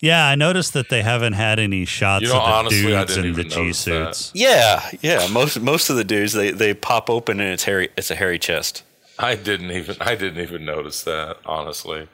[0.00, 3.16] yeah, I noticed that they haven't had any shots You know, of the honestly, dudes
[3.16, 4.14] in the G notice that.
[4.16, 4.32] suits.
[4.34, 5.28] Yeah, yeah.
[5.32, 7.88] Most most of the dudes they, they pop open and it's hairy.
[7.96, 8.82] It's a hairy chest.
[9.18, 12.08] I didn't even I didn't even notice that, honestly.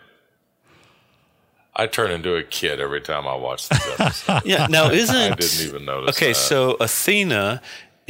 [1.75, 4.45] I turn into a kid every time I watch these episodes.
[4.45, 4.67] Yeah.
[4.69, 6.17] Now isn't I didn't even notice.
[6.17, 6.29] okay?
[6.33, 6.35] that.
[6.35, 7.63] So Athena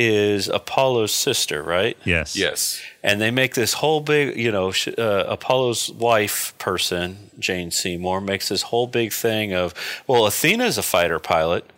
[0.03, 1.95] is Apollo's sister, right?
[2.05, 2.35] Yes.
[2.35, 8.23] yes, And they make this whole big, you know, uh, Apollo's wife person, Jane Seymour,
[8.23, 9.75] makes this whole big thing of,
[10.07, 11.69] well, Athena's a fighter pilot,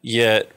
[0.00, 0.50] yet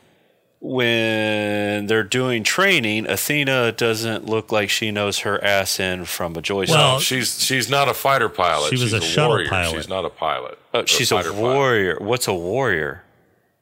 [0.62, 6.41] when they're doing training, Athena doesn't look like she knows her ass in from a
[6.41, 6.77] joystick.
[6.77, 8.69] Well, she's she's not a fighter pilot.
[8.69, 9.49] She was she's a shuttle warrior.
[9.49, 9.75] pilot.
[9.75, 10.58] She's not a pilot.
[10.73, 11.43] Oh, she's a fighter pilot.
[11.43, 11.97] warrior.
[11.99, 13.03] What's a warrior?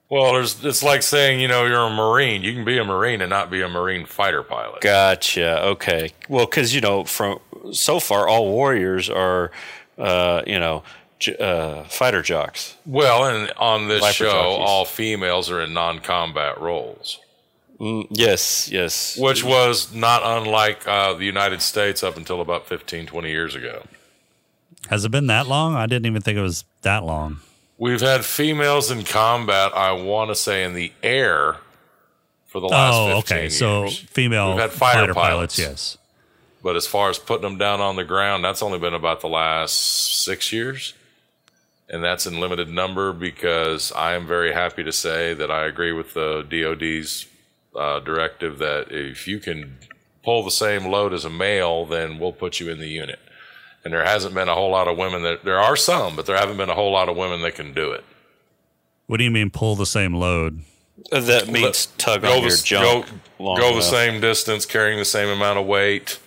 [0.09, 2.43] Well, there's it's like saying you know you're a marine.
[2.43, 4.81] You can be a marine and not be a marine fighter pilot.
[4.81, 5.63] Gotcha.
[5.63, 6.11] Okay.
[6.29, 7.39] Well, because you know, from
[7.71, 9.49] so far, all warriors are,
[9.97, 10.83] uh, you know,
[11.19, 12.75] j- uh, fighter jocks.
[12.85, 14.65] Well, and on this Viper show, jockeys.
[14.67, 17.19] all females are in non-combat roles,
[17.79, 18.69] Mm, yes.
[18.71, 19.17] Yes.
[19.17, 23.83] which was not unlike uh, the United States up until about 15, 20 years ago.
[24.89, 25.73] Has it been that long?
[25.75, 27.39] I didn't even think it was that long.
[27.83, 29.75] We've had females in combat.
[29.75, 31.57] I want to say in the air
[32.45, 33.49] for the last Oh, 15 okay.
[33.49, 35.57] So female We've had fighter fighter, pilots.
[35.57, 35.59] pilots.
[35.59, 35.97] Yes.
[36.63, 39.27] But as far as putting them down on the ground, that's only been about the
[39.27, 40.93] last six years.
[41.89, 45.91] And that's in limited number because I am very happy to say that I agree
[45.91, 47.25] with the DOD's
[47.75, 49.77] uh, directive that if you can
[50.23, 53.19] pull the same load as a male, then we'll put you in the unit.
[53.83, 56.37] And there hasn't been a whole lot of women that, there are some, but there
[56.37, 58.03] haven't been a whole lot of women that can do it.
[59.07, 60.61] What do you mean pull the same load?
[61.11, 63.07] Uh, That means tug go on the, your junk.
[63.37, 66.19] Go, long go the same distance, carrying the same amount of weight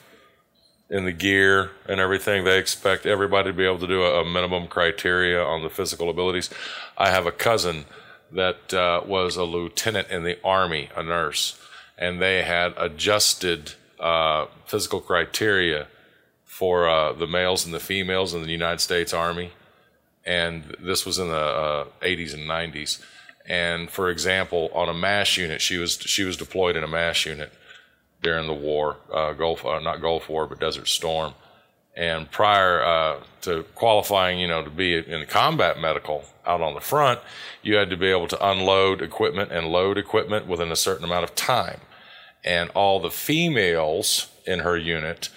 [0.90, 2.44] in the gear and everything.
[2.44, 6.10] They expect everybody to be able to do a, a minimum criteria on the physical
[6.10, 6.50] abilities.
[6.98, 7.86] I have a cousin
[8.32, 11.58] that uh, was a lieutenant in the army, a nurse,
[11.96, 15.86] and they had adjusted uh, physical criteria
[16.58, 19.50] for uh, the males and the females in the United States Army
[20.26, 23.00] and this was in the uh, 80s and 90s.
[23.48, 27.26] And for example, on a MASH unit, she was she was deployed in a MASH
[27.26, 27.52] unit
[28.22, 31.34] during the war, uh, Gulf uh, not Gulf War, but Desert Storm.
[31.96, 36.80] And prior uh, to qualifying, you know, to be in combat medical out on the
[36.80, 37.20] front,
[37.62, 41.24] you had to be able to unload equipment and load equipment within a certain amount
[41.24, 41.80] of time.
[42.44, 45.30] And all the females in her unit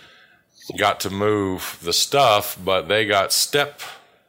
[0.78, 3.82] got to move the stuff, but they got step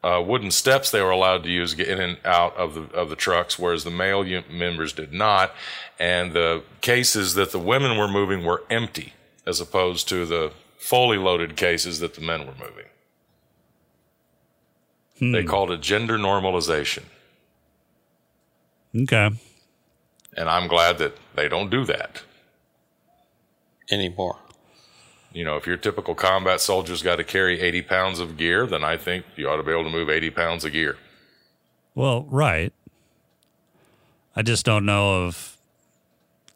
[0.03, 2.83] uh, wooden steps they were allowed to use to get in and out of the
[2.97, 5.53] of the trucks, whereas the male u- members did not.
[5.99, 9.13] And the cases that the women were moving were empty,
[9.47, 12.87] as opposed to the fully loaded cases that the men were moving.
[15.21, 17.03] They called it gender normalization,
[18.97, 19.29] Okay.
[20.35, 22.23] and I'm glad that they don't do that.
[23.91, 24.39] anymore.
[25.33, 28.83] You know, if your typical combat soldier's got to carry 80 pounds of gear, then
[28.83, 30.97] I think you ought to be able to move 80 pounds of gear.
[31.95, 32.73] Well, right.
[34.35, 35.57] I just don't know of.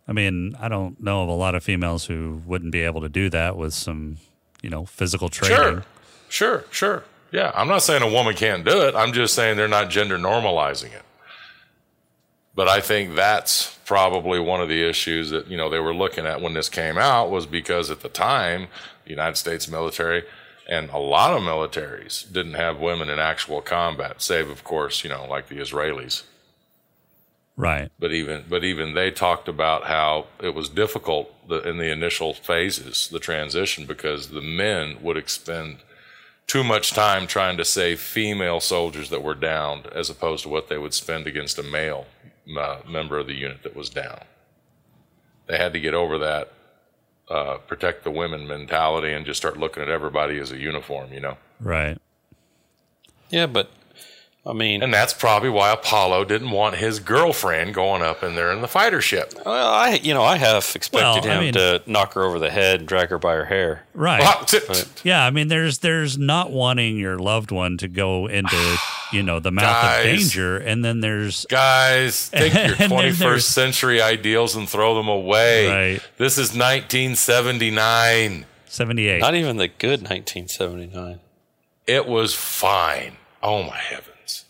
[0.07, 3.09] I mean, I don't know of a lot of females who wouldn't be able to
[3.09, 4.19] do that with some,
[4.61, 5.57] you know, physical training.
[5.57, 5.85] Sure,
[6.29, 7.05] sure, sure.
[7.33, 8.95] Yeah, I'm not saying a woman can't do it.
[8.95, 11.03] I'm just saying they're not gender normalizing it.
[12.55, 16.27] But I think that's probably one of the issues that you know they were looking
[16.27, 18.69] at when this came out was because at the time
[19.05, 20.25] the United States military
[20.69, 25.11] and a lot of militaries didn't have women in actual combat, save of course you
[25.11, 26.23] know like the Israelis.
[27.57, 27.91] Right.
[27.99, 33.09] But even but even they talked about how it was difficult in the initial phases,
[33.09, 35.79] the transition, because the men would expend
[36.47, 40.69] too much time trying to save female soldiers that were downed, as opposed to what
[40.69, 42.07] they would spend against a male
[42.59, 44.21] uh, member of the unit that was down.
[45.47, 46.53] They had to get over that
[47.29, 51.21] uh, protect the women mentality and just start looking at everybody as a uniform, you
[51.21, 51.37] know.
[51.61, 51.99] Right.
[53.31, 53.71] Yeah, but
[54.47, 58.53] I mean, And that's probably why Apollo didn't want his girlfriend going up in there
[58.53, 59.33] in the fighter ship.
[59.45, 62.39] well, I you know I have expected Well, I him mean- to knock her over
[62.39, 63.85] the head and drag her by her hair.
[63.95, 64.21] Right.
[64.21, 68.27] Well, t- t- Yeah, I mean, there's there's not wanting your loved one to go
[68.27, 68.77] into
[69.15, 69.99] you know the mouth Guys.
[69.99, 75.93] of danger, and then there's Guys, take your 21st century ideals and throw them away.
[75.95, 76.01] Right.
[76.19, 78.47] This is 1979.
[78.67, 79.21] 78.
[79.21, 81.21] Not even the good 1979.
[81.87, 83.17] It was fine.
[83.43, 84.45] Oh my heavens.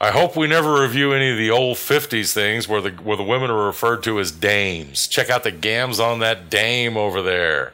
[0.00, 3.22] I hope we never review any of the old '50s things where the where the
[3.22, 5.06] women are referred to as dames.
[5.06, 7.72] Check out the gams on that dame over there.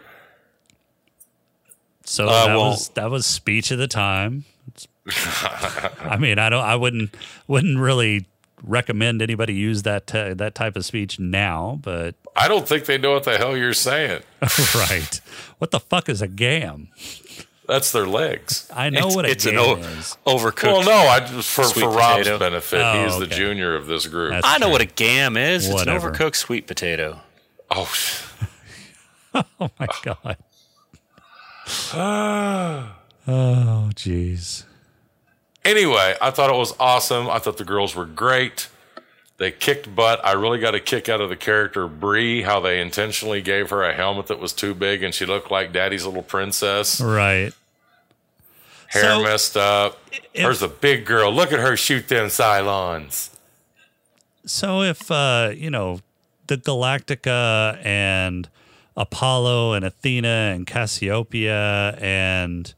[2.05, 4.45] So Uh, that well- was that was speech of the time.
[5.09, 7.15] I mean, I don't, I wouldn't,
[7.49, 8.27] wouldn't really
[8.63, 11.79] recommend anybody use that t- that type of speech now.
[11.83, 14.23] But I don't think they know what the hell you're saying.
[14.75, 15.21] right,
[15.59, 16.89] what the fuck is a gam?
[17.67, 18.69] That's their legs.
[18.75, 20.17] I know it's, what a it's gam an o- is.
[20.27, 20.65] overcooked.
[20.65, 22.39] Well, no, I just for for Rob's potato.
[22.39, 24.33] benefit, Oh, he's the junior of this group.
[24.33, 24.73] That's I know true.
[24.73, 25.69] what a gam is.
[25.69, 26.09] Whatever.
[26.11, 27.21] It's an overcooked sweet potato.
[27.71, 27.91] oh,
[29.61, 30.37] Oh my god.
[33.27, 34.65] oh jeez.
[35.65, 37.29] Anyway, I thought it was awesome.
[37.29, 38.69] I thought the girls were great.
[39.39, 40.21] They kicked butt.
[40.25, 43.83] I really got a kick out of the character Bree, how they intentionally gave her
[43.83, 47.01] a helmet that was too big and she looked like daddy's little princess.
[47.01, 47.53] Right.
[48.89, 49.99] Hair So, messed up.
[50.13, 51.33] if- There's a big girl.
[51.33, 53.31] Look at her shoot them Cylons.
[54.45, 56.01] So if uh, you know,
[56.49, 58.49] the Galactica and
[58.97, 62.75] Apollo and Athena and Cassiopeia and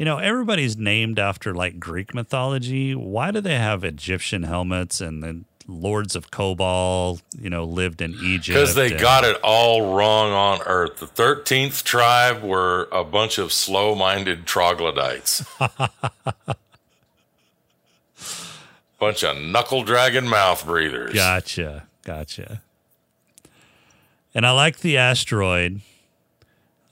[0.00, 2.94] you know, everybody's named after like Greek mythology.
[2.94, 8.14] Why do they have Egyptian helmets and the lords of Kobol, you know, lived in
[8.22, 8.56] Egypt?
[8.56, 11.00] Because they and- got it all wrong on Earth.
[11.00, 15.44] The 13th tribe were a bunch of slow minded troglodytes.
[18.98, 21.12] bunch of knuckle dragging mouth breathers.
[21.12, 21.86] Gotcha.
[22.04, 22.62] Gotcha.
[24.34, 25.82] And I like the asteroid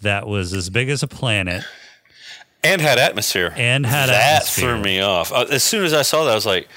[0.02, 1.64] that was as big as a planet
[2.64, 3.52] And had atmosphere.
[3.56, 4.74] and had that atmosphere.
[4.74, 5.32] threw me off.
[5.32, 6.68] Uh, as soon as I saw that, I was like,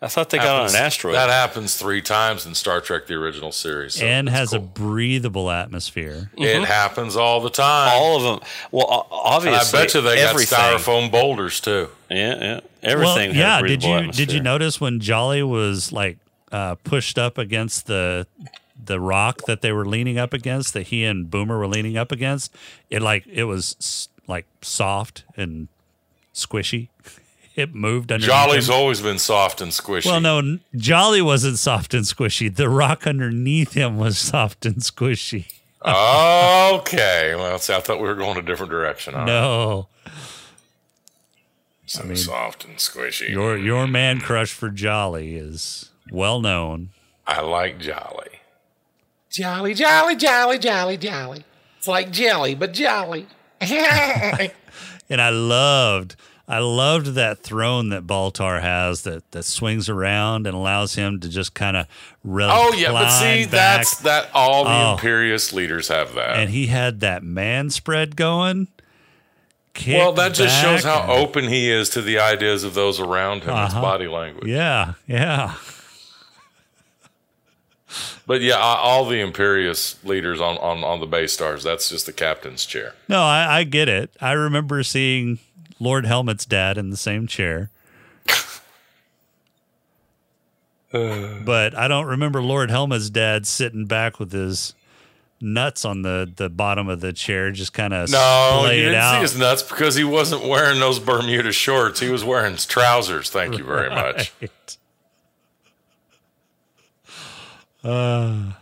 [0.00, 1.14] I thought they got on an asteroid.
[1.14, 3.94] That happens three times in Star Trek, the original series.
[3.94, 6.28] so and it's has a breathable atmosphere.
[6.36, 7.92] It happens all the time.
[7.94, 8.48] All of them.
[8.72, 10.56] Well, o- and I obviously, bet you they everything.
[10.58, 11.88] got styrofoam boulders too.
[12.10, 12.60] Yeah, yeah.
[12.82, 13.04] Everything.
[13.04, 13.58] Well, had yeah.
[13.58, 16.18] a Did breathable you did you notice when Jolly was like
[16.50, 18.26] uh, pushed up against the
[18.84, 22.10] the rock that they were leaning up against, that he and Boomer were leaning up
[22.10, 22.52] against?
[22.90, 25.68] It like it was s- like soft and
[26.34, 26.88] squishy.
[27.54, 28.30] It moved underneath.
[28.34, 28.74] Jolly's him.
[28.76, 30.06] always been soft and squishy.
[30.06, 32.48] Well, no, Jolly wasn't soft and squishy.
[32.54, 35.48] The rock underneath him was soft and squishy.
[35.84, 37.34] okay.
[37.36, 39.12] Well, see, I thought we were going a different direction.
[39.12, 39.26] All right.
[39.26, 39.88] No,
[41.84, 43.28] So soft and squishy.
[43.28, 46.88] your your man crush for Jolly is well known.
[47.26, 48.28] I like Jolly.
[49.30, 51.44] Jolly, jolly, jolly, jolly, jolly.
[51.76, 53.26] It's like jelly, but jolly.
[55.10, 56.16] And I loved,
[56.48, 61.28] I loved that throne that Baltar has that that swings around and allows him to
[61.28, 61.86] just kind of
[62.24, 64.30] Oh yeah, but see, that's that.
[64.32, 64.92] All the Oh.
[64.94, 66.36] imperious leaders have that.
[66.38, 68.68] and he had that man spread going.
[69.86, 73.54] well, that just shows how open he is to the ideas of those around him.
[73.56, 73.80] His Uh-huh.
[73.82, 74.46] body language.
[74.48, 75.54] Yeah, yeah.
[78.26, 81.64] But yeah, I- all the imperious leaders on, on, on the base stars.
[81.64, 82.94] That's just the captain's chair.
[83.08, 84.10] No, I, I get it.
[84.20, 85.38] I remember seeing
[85.80, 87.70] Lord Helmet's dad in the same chair.
[90.92, 94.74] but I don't remember Lord Helmet's dad sitting back with his
[95.40, 99.00] nuts on the, the bottom of the chair, just kind of No, splayed you didn't
[99.00, 99.14] out.
[99.16, 101.98] see his nuts because he wasn't wearing those Bermuda shorts.
[101.98, 103.30] He was wearing trousers.
[103.30, 104.32] Thank you very much.
[104.40, 104.76] Right.
[107.84, 108.52] Uh,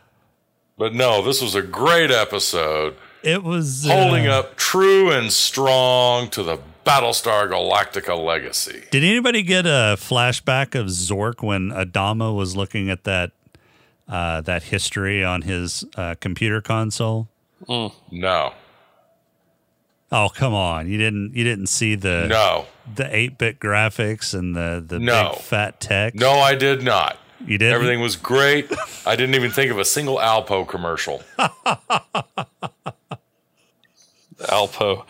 [0.79, 2.97] But no, this was a great episode.
[3.23, 8.85] it was holding uh, up true and strong to the Battlestar Galactica legacy.
[8.91, 13.33] Did anybody get a flashback of Zork when Adama was looking at that
[14.09, 17.29] uh, that history on his uh, computer console?
[17.69, 18.55] No,
[20.11, 20.89] Oh come on!
[20.89, 25.33] You didn't you didn't see the no, the eight bit graphics and the the No.
[25.35, 26.19] big fat text.
[26.19, 27.19] no, I did not.
[27.47, 27.73] You did.
[27.73, 28.71] Everything was great.
[29.07, 31.23] I didn't even think of a single Alpo commercial.
[34.41, 35.05] Alpo.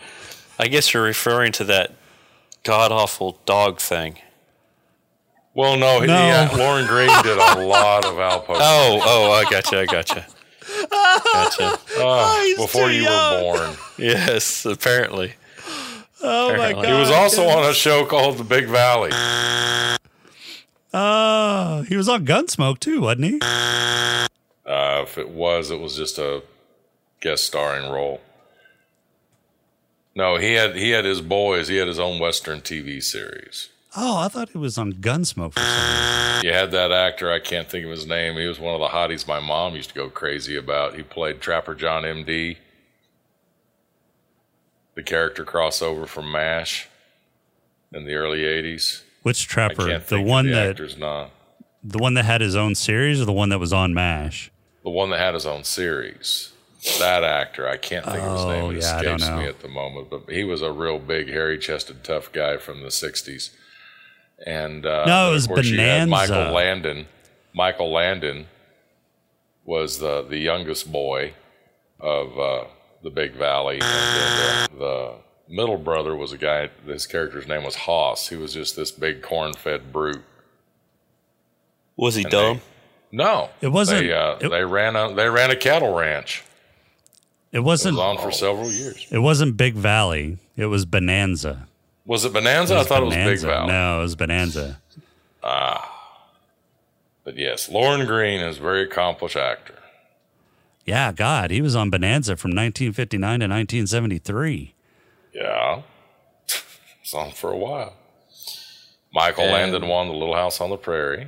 [0.59, 1.91] I guess you're referring to that
[2.63, 4.17] god awful dog thing.
[5.53, 6.05] Well, no, No.
[6.05, 8.55] yeah, Lorne Greene did a lot of Alpo.
[8.59, 10.25] Oh, oh, I gotcha, I gotcha.
[10.89, 11.77] Gotcha.
[11.97, 13.43] Ah, he's before you young.
[13.45, 13.75] were born.
[13.97, 15.33] Yes, apparently.
[16.21, 16.85] oh my god!
[16.85, 19.09] He was also on a show called The Big Valley.
[20.93, 23.39] Oh, he was on Gunsmoke too, wasn't he?
[23.41, 26.43] Uh, if it was, it was just a
[27.21, 28.21] guest starring role.
[30.15, 31.69] No, he had he had his boys.
[31.69, 33.69] He had his own Western TV series.
[33.95, 36.45] Oh, I thought he was on Gunsmoke for some reason.
[36.45, 37.31] You had that actor.
[37.31, 38.35] I can't think of his name.
[38.35, 40.95] He was one of the hotties my mom used to go crazy about.
[40.95, 42.57] He played Trapper John M.D.
[44.95, 46.87] The character crossover from MASH
[47.93, 49.03] in the early '80s.
[49.23, 49.99] Which Trapper?
[49.99, 51.29] The one of the that
[51.83, 54.51] the one that had his own series, or the one that was on MASH?
[54.83, 56.51] The one that had his own series.
[56.99, 58.63] That actor, I can't think of his name.
[58.63, 62.03] Oh, It yeah, escapes me at the moment, but he was a real big, hairy-chested,
[62.03, 63.51] tough guy from the '60s.
[64.47, 67.05] And uh, No, it of was course you had Michael Landon.
[67.53, 68.47] Michael Landon
[69.63, 71.33] was the the youngest boy
[71.99, 72.63] of uh,
[73.03, 75.13] the Big Valley, and the, the
[75.51, 76.69] middle brother was a guy.
[76.85, 78.29] His character's name was Hoss.
[78.29, 80.23] He was just this big corn-fed brute.
[81.97, 82.61] Was he And dumb?
[83.11, 86.43] No, It wasn't- They, uh, it- they ran a they ran a cattle ranch.
[87.51, 87.97] It It wasn't.
[87.97, 89.05] was on for several years.
[89.11, 90.37] It wasn't Big Valley.
[90.55, 91.67] It was Bonanza.
[92.05, 92.77] Was it Bonanza?
[92.77, 93.47] I thought it was Big Bonanza.
[93.47, 93.67] Valley.
[93.67, 94.81] No, it was Bonanza.
[95.43, 95.87] Ah.
[97.25, 99.75] But yes, Lorne Greene is a very accomplished actor.
[100.85, 104.73] Yeah, God, he was on Bonanza from 1959 to 1973.
[105.33, 105.81] Yeah.
[107.01, 107.95] it's on for a while.
[109.13, 111.27] Michael And- Landon won The Little House on the Prairie,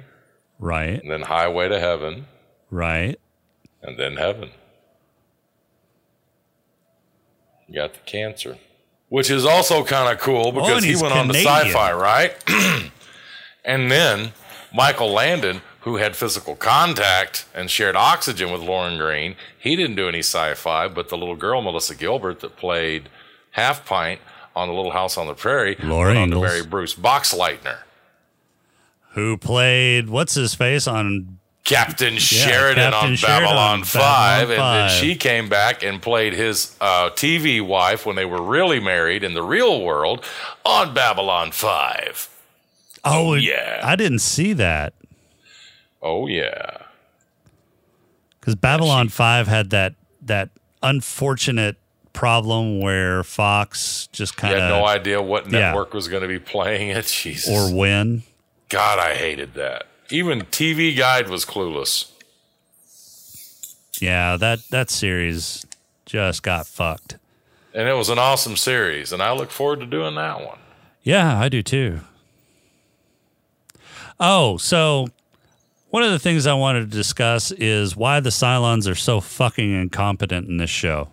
[0.59, 2.27] Right, and then Highway to Heaven,
[2.71, 3.19] right.
[3.81, 4.51] and then Heaven.
[7.67, 8.57] You got the cancer,
[9.09, 11.71] which is also kind of cool oh, because Oh, he he's went on to sci
[11.71, 12.33] fi, right?
[13.65, 14.33] and then
[14.73, 20.07] Michael Landon, who had physical contact and shared oxygen with Lorne Greene, he didn't do
[20.07, 23.09] any sci fi, but the little girl, Melissa Gilbert, that played
[23.53, 24.19] Half Pint
[24.55, 26.43] on The Little House on the Prairie, Laura on Ingalls.
[26.43, 27.77] marry Bruce Boxleitner.
[29.13, 31.39] Who played what's his face on?
[31.63, 34.01] Captain Sheridan Captain on Sheridan Babylon on 5.
[34.49, 34.51] Babylon
[34.81, 38.81] And then she came back and played his uh, TV wife when they were really
[38.81, 40.25] married in the real world
[40.65, 42.29] on Babylon 5.
[43.05, 43.79] Oh, it- yeah.
[43.81, 44.93] I didn't see that
[46.01, 46.79] Oh, yeah.
[48.41, 50.49] because Babylon Five had that that
[50.81, 51.77] unfortunate
[52.13, 55.59] problem where Fox just kind had no idea what Yeah.
[55.59, 57.05] network was going to be playing it.
[57.23, 57.49] Jesus.
[57.49, 58.23] or when.
[58.69, 59.85] God, I hated that.
[60.09, 62.09] Even TV Guide was clueless.
[63.99, 65.65] Yeah, that that series
[66.05, 67.17] just got fucked.
[67.73, 69.11] And it was an awesome series.
[69.11, 70.59] And I look forward to doing that one.
[71.03, 72.01] Yeah, I do too.
[74.19, 75.07] Oh, so
[75.89, 79.73] one of the things I wanted to discuss is why the Cylons are so fucking
[79.73, 81.09] incompetent in this show.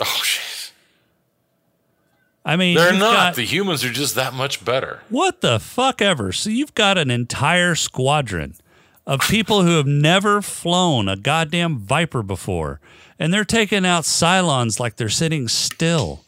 [0.06, 0.72] Oh, shit.
[2.44, 3.12] I mean, They're not.
[3.12, 5.00] got- the humans are just that much better.
[5.10, 6.32] what the fuck ever.
[6.32, 8.54] So you've got an entire squadron
[9.06, 12.80] of people who have never flown a goddamn Viper before,
[13.18, 16.24] and they're taking out Cylons like they're sitting still.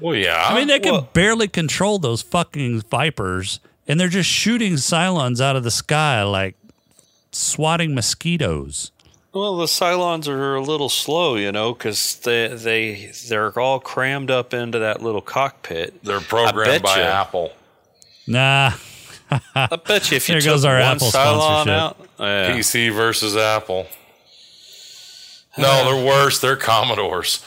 [0.00, 0.46] Well, yeah.
[0.48, 5.40] I mean, they can well- barely control those fucking Vipers, and they're just shooting Cylons
[5.42, 6.56] out of the sky like
[7.32, 8.92] swatting mosquitoes.
[9.34, 14.30] Well, the Cylons are a little slow, you know, because they they they're all crammed
[14.30, 16.04] up into that little cockpit.
[16.04, 17.52] They're programmed by you, Apple.
[18.28, 18.72] Nah,
[19.56, 22.52] I bet you if you there took goes our one Apple Cylon out, yeah.
[22.52, 23.88] PC versus Apple.
[25.58, 26.40] No, they're worse.
[26.40, 27.44] They're Commodores.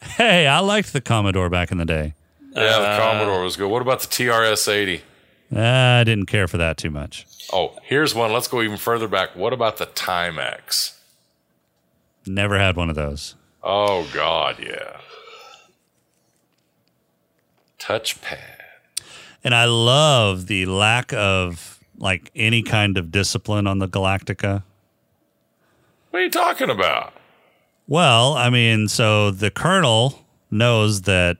[0.00, 2.14] Hey, I liked the Commodore back in the day.
[2.54, 3.68] Yeah, the uh, Commodore was good.
[3.68, 5.00] What about the TRS-80?
[5.54, 7.26] Uh, I didn't care for that too much.
[7.52, 8.32] Oh, here's one.
[8.32, 9.36] Let's go even further back.
[9.36, 10.98] What about the Timex?
[12.26, 13.36] Never had one of those.
[13.62, 14.98] Oh God, yeah.
[17.78, 18.38] Touchpad.
[19.44, 24.62] And I love the lack of like any kind of discipline on the Galactica.
[26.10, 27.12] What are you talking about?
[27.86, 31.36] Well, I mean, so the colonel knows that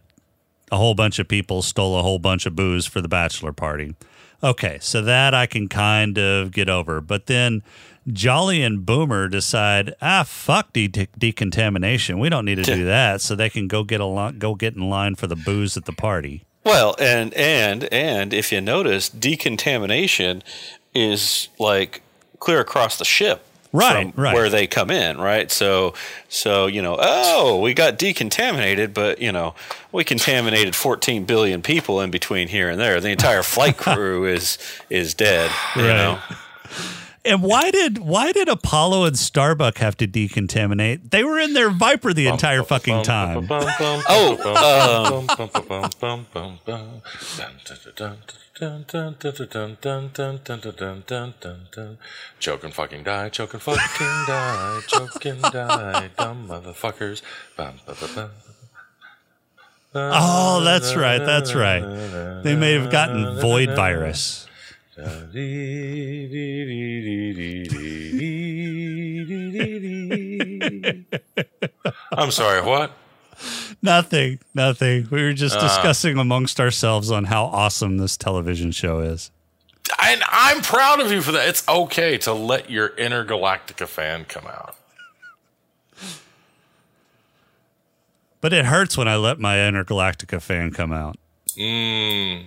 [0.75, 3.95] a whole bunch of people stole a whole bunch of booze for the bachelor party.
[4.43, 7.01] Okay, so that I can kind of get over.
[7.01, 7.63] But then
[8.13, 12.19] Jolly and Boomer decide, ah, fuck de- decontamination.
[12.19, 13.21] We don't need to do that.
[13.21, 15.85] So they can go get a lo- go get in line for the booze at
[15.85, 16.45] the party.
[16.65, 20.43] Well, and and and if you notice, decontamination
[20.95, 22.03] is like
[22.41, 23.47] clear across the ship.
[23.75, 24.35] Right, from right.
[24.35, 25.51] Where they come in, right?
[25.51, 25.95] So,
[26.29, 29.55] so you know, oh, we got decontaminated, but you know,
[29.93, 33.01] we contaminated 14 billion people in between here and there.
[33.01, 34.59] The entire flight crew is
[34.91, 35.51] is dead.
[35.77, 35.89] You Right.
[35.97, 36.19] know,
[37.27, 41.11] And why did why did Apollo and Starbuck have to decontaminate?
[41.11, 43.49] They were in their Viper the entire fucking time.
[43.51, 45.27] Oh,
[48.55, 48.95] Choke
[52.63, 57.23] and fucking die, choke and fucking die, choke and die, dumb motherfuckers.
[57.57, 58.31] Bum, ba, ba, ba.
[59.97, 61.83] Oh, that's right, that's right.
[62.45, 64.47] They may have gotten void virus.
[72.13, 72.93] I'm sorry, what?
[73.85, 75.09] Nothing, nothing.
[75.11, 75.61] We were just Ah.
[75.61, 79.31] discussing amongst ourselves on how awesome this television show is.
[80.03, 81.47] And I'm proud of you for that.
[81.47, 84.75] It's okay to let your inner Galactica fan come out.
[88.41, 91.19] But it hurts when I let my Intergalactica fan come out.
[91.55, 92.47] Mm.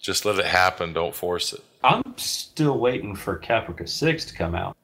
[0.00, 0.94] Just let it happen.
[0.94, 1.62] Don't force it.
[1.82, 4.78] I'm still waiting for Caprica 6 to come out.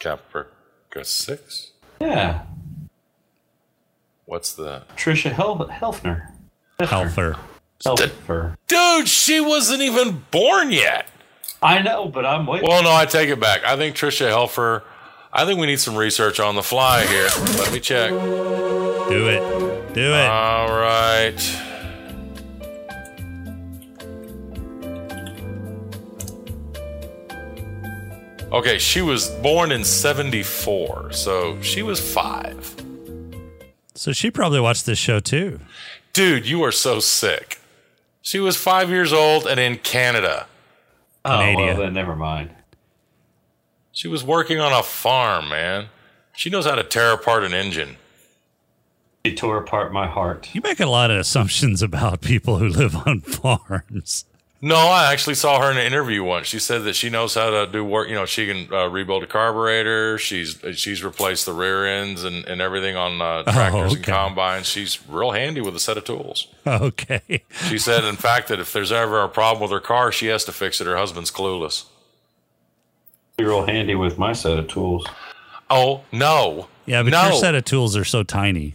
[0.00, 1.72] Caprica 6?
[2.00, 2.42] Yeah.
[4.24, 4.82] What's the.
[4.96, 6.30] Tricia Hel- Helfner.
[6.80, 7.38] Helfer.
[7.84, 8.56] Helfer.
[8.66, 11.06] Dude, she wasn't even born yet.
[11.62, 12.68] I know, but I'm waiting.
[12.68, 13.64] Well, no, I take it back.
[13.64, 14.82] I think Tricia Helfer.
[15.32, 17.28] I think we need some research on the fly here.
[17.58, 18.10] Let me check.
[18.10, 19.94] Do it.
[19.94, 20.26] Do it.
[20.26, 21.36] All right.
[28.52, 32.74] Okay, she was born in 74, so she was five.
[33.94, 35.60] So she probably watched this show too.
[36.12, 37.58] Dude, you are so sick.
[38.22, 40.46] She was five years old and in Canada.
[41.24, 41.66] oh, Canada.
[41.66, 42.50] well, then never mind.
[43.92, 45.86] She was working on a farm, man.
[46.34, 47.96] She knows how to tear apart an engine.
[49.24, 50.54] She tore apart my heart.
[50.54, 54.24] You make a lot of assumptions about people who live on farms.
[54.66, 56.48] No, I actually saw her in an interview once.
[56.48, 58.08] She said that she knows how to do work.
[58.08, 60.18] You know, she can uh, rebuild a carburetor.
[60.18, 64.10] She's she's replaced the rear ends and, and everything on uh, tractors and okay.
[64.10, 64.66] combines.
[64.66, 66.48] She's real handy with a set of tools.
[66.66, 67.44] Okay.
[67.68, 70.44] She said, in fact, that if there's ever a problem with her car, she has
[70.46, 70.88] to fix it.
[70.88, 71.84] Her husband's clueless.
[73.38, 75.06] You're real handy with my set of tools.
[75.70, 76.66] Oh no!
[76.86, 77.28] Yeah, but no.
[77.28, 78.74] your set of tools are so tiny.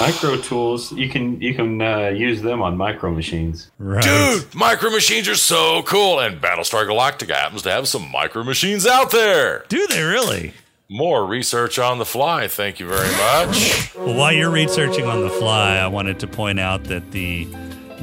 [0.00, 3.70] Micro tools, you can you can uh, use them on micro machines.
[3.78, 4.02] Right.
[4.02, 8.86] Dude, micro machines are so cool, and Battlestar Galactica happens to have some micro machines
[8.86, 9.64] out there.
[9.68, 10.54] Do they really?
[10.88, 12.48] More research on the fly.
[12.48, 13.94] Thank you very much.
[13.96, 17.46] Well, while you're researching on the fly, I wanted to point out that the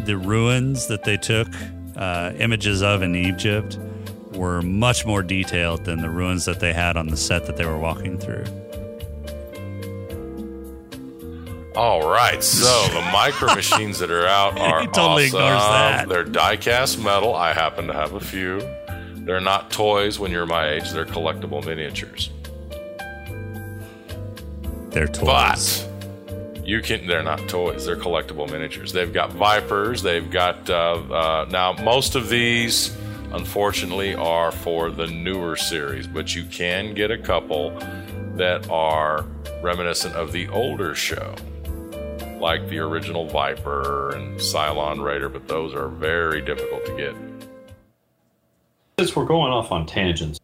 [0.05, 1.47] the ruins that they took
[1.95, 3.77] uh, images of in Egypt
[4.33, 7.65] were much more detailed than the ruins that they had on the set that they
[7.65, 8.45] were walking through.
[11.75, 16.09] All right, so the micro machines that are out are He totally awesome.
[16.09, 17.33] They're die-cast metal.
[17.35, 18.61] I happen to have a few.
[19.25, 20.91] They're not toys when you're my age.
[20.91, 22.29] They're collectible miniatures.
[24.89, 25.87] They're toys.
[25.87, 27.07] But you can.
[27.07, 27.85] They're not toys.
[27.85, 28.93] They're collectible miniatures.
[28.93, 30.03] They've got Vipers.
[30.03, 32.95] They've got uh, uh, now most of these,
[33.31, 36.05] unfortunately, are for the newer series.
[36.05, 37.71] But you can get a couple
[38.35, 39.25] that are
[39.61, 41.35] reminiscent of the older show,
[42.43, 45.29] like the original Viper and Cylon Raider.
[45.29, 47.15] But those are very difficult to get.
[48.99, 50.39] Since we're going off on tangents,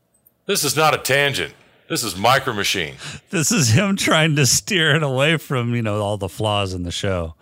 [0.47, 1.54] This is not a tangent.
[1.88, 2.95] This is Micro Machine.
[3.30, 6.82] This is him trying to steer it away from, you know, all the flaws in
[6.82, 7.36] the show.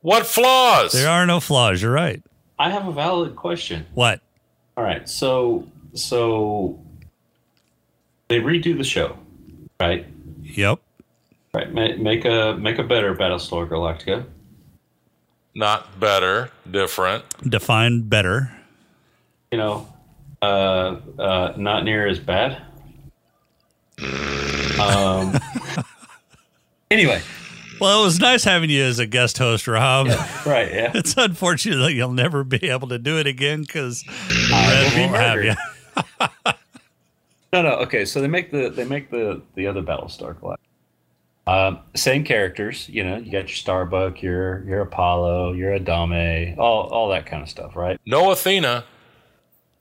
[0.00, 0.92] What flaws?
[0.92, 1.82] There are no flaws.
[1.82, 2.22] You're right.
[2.58, 3.86] I have a valid question.
[3.92, 4.22] What?
[4.78, 6.80] All right, so so
[8.28, 9.18] they redo the show,
[9.78, 10.06] right?
[10.42, 10.80] Yep.
[11.52, 14.24] Right, make, make a make a better Battlestar Galactica.
[15.54, 17.24] Not better, different.
[17.50, 18.52] Define better.
[19.50, 19.92] You know,
[20.42, 22.62] uh, uh, not near as bad.
[24.80, 25.36] Um.
[26.90, 27.20] anyway,
[27.80, 30.06] Well, it was nice having you as a guest host, Rob.
[30.46, 30.72] right?
[30.72, 30.92] Yeah.
[30.94, 34.04] It's unfortunate that you'll never be able to do it again because
[34.52, 36.52] I Red will be won't have you.
[37.52, 37.70] No, no.
[37.80, 40.56] Okay, so they make the they make the the other Battlestar Galactica.
[41.50, 43.16] Um, same characters, you know.
[43.16, 47.74] You got your Starbuck, your your Apollo, your Adama, all all that kind of stuff,
[47.74, 47.98] right?
[48.06, 48.84] No Athena,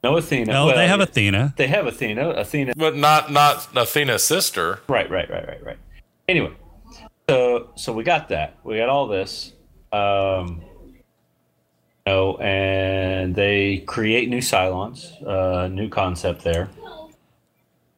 [0.04, 0.52] No Athena.
[0.52, 1.54] No, Well, they have Athena.
[1.58, 2.30] They have Athena.
[2.32, 2.74] Athena.
[2.76, 4.80] but not not Athena's sister.
[4.88, 5.78] Right, right, right, right, right.
[6.28, 6.54] Anyway,
[7.30, 8.56] so so we got that.
[8.64, 9.54] We got all this.
[9.92, 10.64] Um,
[12.08, 16.70] you know, and they create new Cylons, uh, new concept there.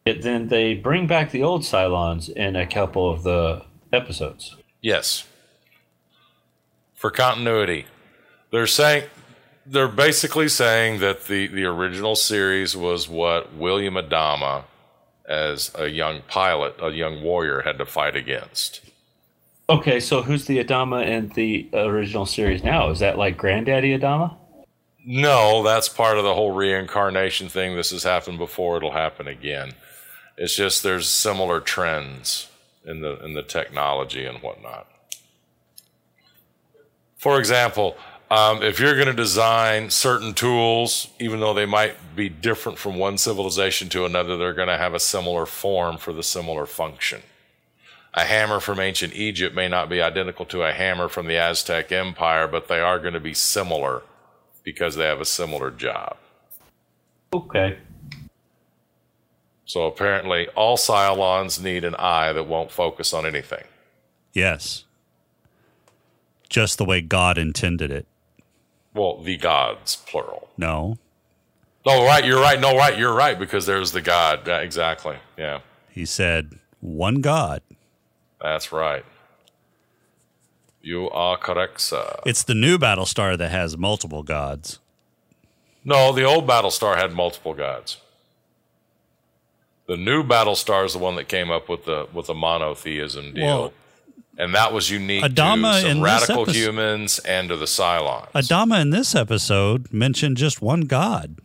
[0.04, 4.56] It, then they bring back the old Cylons in a couple of the episodes.
[4.80, 5.26] Yes.
[6.94, 7.86] For continuity.
[8.50, 9.04] They're saying
[9.64, 14.64] they're basically saying that the, the original series was what William Adama
[15.28, 18.80] as a young pilot, a young warrior had to fight against.
[19.68, 22.90] Okay, so who's the Adama in the original series now?
[22.90, 24.36] Is that like Granddaddy Adama?
[25.04, 27.74] No, that's part of the whole reincarnation thing.
[27.74, 29.72] This has happened before, it'll happen again.
[30.42, 32.48] It's just there's similar trends
[32.84, 34.88] in the in the technology and whatnot.
[37.16, 37.96] For example,
[38.28, 42.96] um, if you're going to design certain tools, even though they might be different from
[42.96, 47.22] one civilization to another, they're going to have a similar form for the similar function.
[48.14, 51.92] A hammer from ancient Egypt may not be identical to a hammer from the Aztec
[51.92, 54.02] Empire, but they are going to be similar
[54.64, 56.16] because they have a similar job.
[57.32, 57.78] Okay.
[59.72, 63.64] So apparently, all Cylons need an eye that won't focus on anything.
[64.34, 64.84] Yes.
[66.50, 68.06] Just the way God intended it.
[68.92, 70.50] Well, the gods, plural.
[70.58, 70.98] No.
[71.86, 72.60] No, right, you're right.
[72.60, 74.46] No, right, you're right, because there's the God.
[74.46, 75.16] Yeah, exactly.
[75.38, 77.62] Yeah, He said, one God.
[78.42, 79.06] that's right.
[80.82, 82.20] You are correct, sir.
[82.26, 84.80] It's the new Battlestar that has multiple gods.
[85.82, 88.01] No, the old Battlestar had multiple gods.
[89.86, 93.44] The new Battlestar is the one that came up with the with the monotheism deal.
[93.44, 93.72] Well,
[94.38, 98.30] and that was unique Adama to some radical episode- humans and to the Cylons.
[98.32, 101.38] Adama in this episode mentioned just one God.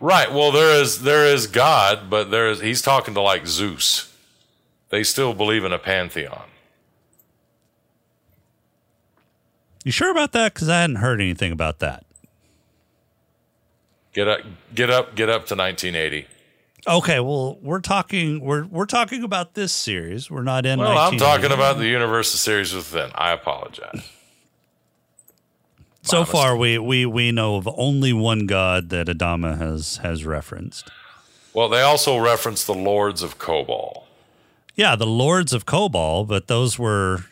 [0.00, 0.30] Right.
[0.32, 4.12] Well, there is there is God, but there is he's talking to like Zeus.
[4.90, 6.42] They still believe in a pantheon.
[9.84, 10.54] You sure about that?
[10.54, 12.04] Because I hadn't heard anything about that.
[14.12, 14.40] Get up,
[14.74, 16.26] get up, get up to 1980.
[16.86, 20.30] Okay, well, we're talking we're we're talking about this series.
[20.30, 20.80] We're not in.
[20.80, 23.10] Well, I'm talking about the universe of series within.
[23.14, 24.10] I apologize.
[26.02, 30.90] So far, we, we we know of only one God that Adama has has referenced.
[31.54, 34.04] Well, they also reference the Lords of Kobol.
[34.74, 37.26] Yeah, the lords of Kobol, but those were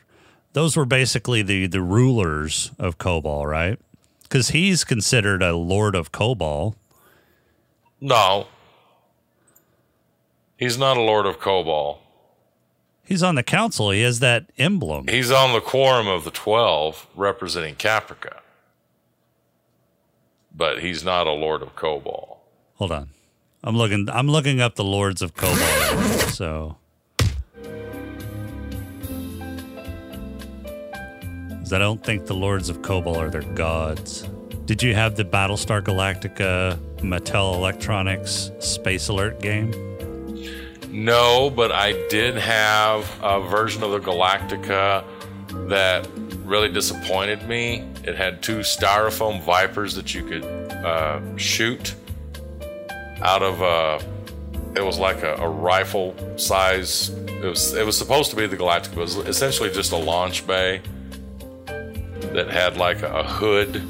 [0.52, 3.80] those were basically the the rulers of Kobol, right?
[4.22, 6.76] Because he's considered a lord of Kobol.
[8.00, 8.46] No,
[10.60, 11.98] he's not a Lord of Kobol.
[13.04, 13.90] He's on the council.
[13.90, 15.08] He has that emblem.
[15.08, 18.36] He's on the quorum of the Twelve, representing Caprica.
[20.54, 22.36] But he's not a Lord of Kobol.
[22.76, 23.08] Hold on,
[23.64, 24.08] I'm looking.
[24.12, 26.30] I'm looking up the lords of Kobol.
[26.30, 26.76] so,
[31.58, 34.28] 'Cause I don't think the lords of Kobol are their gods.
[34.66, 39.72] Did you have the Battlestar Galactica Mattel Electronics Space Alert game?
[40.90, 45.04] No, but I did have a version of the Galactica
[45.68, 46.08] that
[46.44, 47.84] really disappointed me.
[48.02, 51.94] It had two styrofoam vipers that you could uh, shoot
[53.22, 54.04] out of a.
[54.74, 57.10] It was like a, a rifle size.
[57.10, 57.72] It was.
[57.74, 58.92] It was supposed to be the Galactica.
[58.92, 60.80] It was essentially just a launch bay
[61.66, 63.80] that had like a hood,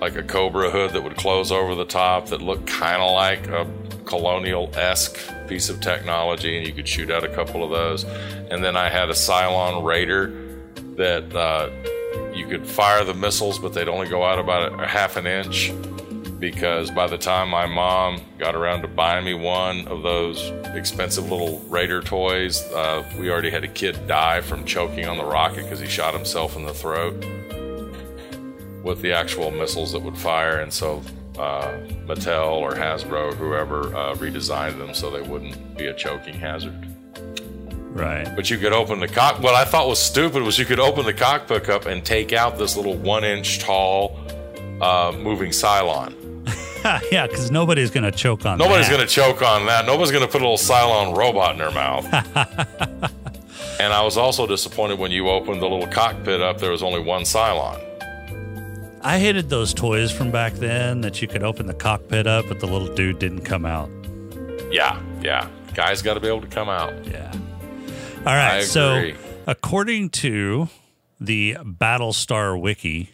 [0.00, 3.46] like a Cobra hood that would close over the top that looked kind of like
[3.46, 3.66] a
[4.04, 8.04] colonial esque piece of technology, and you could shoot out a couple of those.
[8.04, 10.28] And then I had a Cylon Raider
[10.96, 11.70] that uh,
[12.34, 15.72] you could fire the missiles, but they'd only go out about a, half an inch
[16.38, 21.30] because by the time my mom got around to buying me one of those expensive
[21.30, 25.62] little Raider toys, uh, we already had a kid die from choking on the rocket
[25.62, 27.14] because he shot himself in the throat
[28.82, 30.60] with the actual missiles that would fire.
[30.60, 31.02] And so
[31.38, 36.86] uh, Mattel or Hasbro, whoever, uh, redesigned them so they wouldn't be a choking hazard.
[37.96, 38.30] Right.
[38.36, 39.42] But you could open the cock.
[39.42, 42.58] What I thought was stupid was you could open the cockpit up and take out
[42.58, 44.18] this little one inch tall
[44.82, 46.14] uh, moving Cylon.
[47.10, 48.96] yeah, because nobody's going to choke on Nobody's that.
[48.96, 49.86] going to choke on that.
[49.86, 52.04] Nobody's going to put a little Cylon robot in their mouth.
[53.80, 57.00] and I was also disappointed when you opened the little cockpit up, there was only
[57.00, 57.82] one Cylon.
[59.06, 62.58] I hated those toys from back then that you could open the cockpit up, but
[62.58, 63.88] the little dude didn't come out.
[64.68, 65.48] Yeah, yeah.
[65.74, 66.92] Guys got to be able to come out.
[67.06, 67.32] Yeah.
[68.26, 68.64] All right.
[68.64, 69.12] So,
[69.46, 70.70] according to
[71.20, 73.12] the Battlestar Wiki,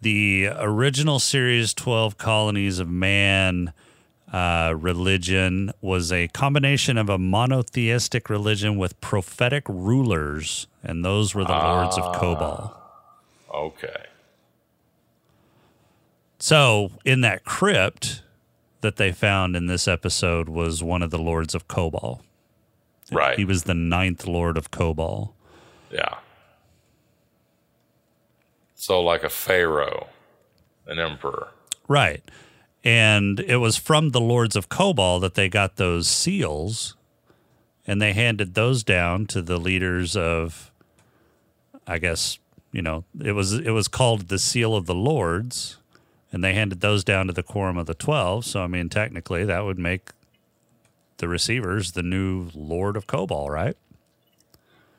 [0.00, 3.74] the original series 12 Colonies of Man
[4.32, 11.44] uh, religion was a combination of a monotheistic religion with prophetic rulers, and those were
[11.44, 12.74] the lords of Kobol.
[13.54, 14.07] Okay.
[16.38, 18.22] So, in that crypt
[18.80, 22.20] that they found in this episode was one of the lords of Kobol.
[23.10, 23.36] Right.
[23.36, 25.32] He was the ninth lord of Kobol.
[25.90, 26.18] Yeah.
[28.74, 30.08] So, like a pharaoh,
[30.86, 31.48] an emperor.
[31.88, 32.22] Right.
[32.84, 36.96] And it was from the lords of Kobol that they got those seals
[37.86, 40.70] and they handed those down to the leaders of
[41.86, 42.38] I guess,
[42.70, 45.78] you know, it was it was called the seal of the lords
[46.32, 48.44] and they handed those down to the quorum of the 12.
[48.44, 50.10] So I mean, technically that would make
[51.18, 53.76] the receivers the new lord of Kobol, right?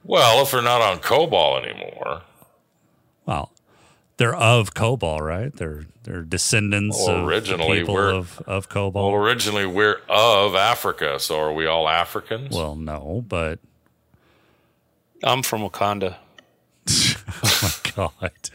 [0.03, 2.21] Well, if they're not on Kobol anymore,
[3.25, 3.51] Well,
[4.17, 5.53] they're of Kobol, right?
[5.55, 8.93] They're they're descendants Well, of the originally people we're- of of Kobol.
[8.93, 12.55] well, originally we're of Africa, so are we all Africans?
[12.55, 13.59] Well, no, but
[15.23, 16.15] I'm from Wakanda.
[17.99, 18.49] oh my god.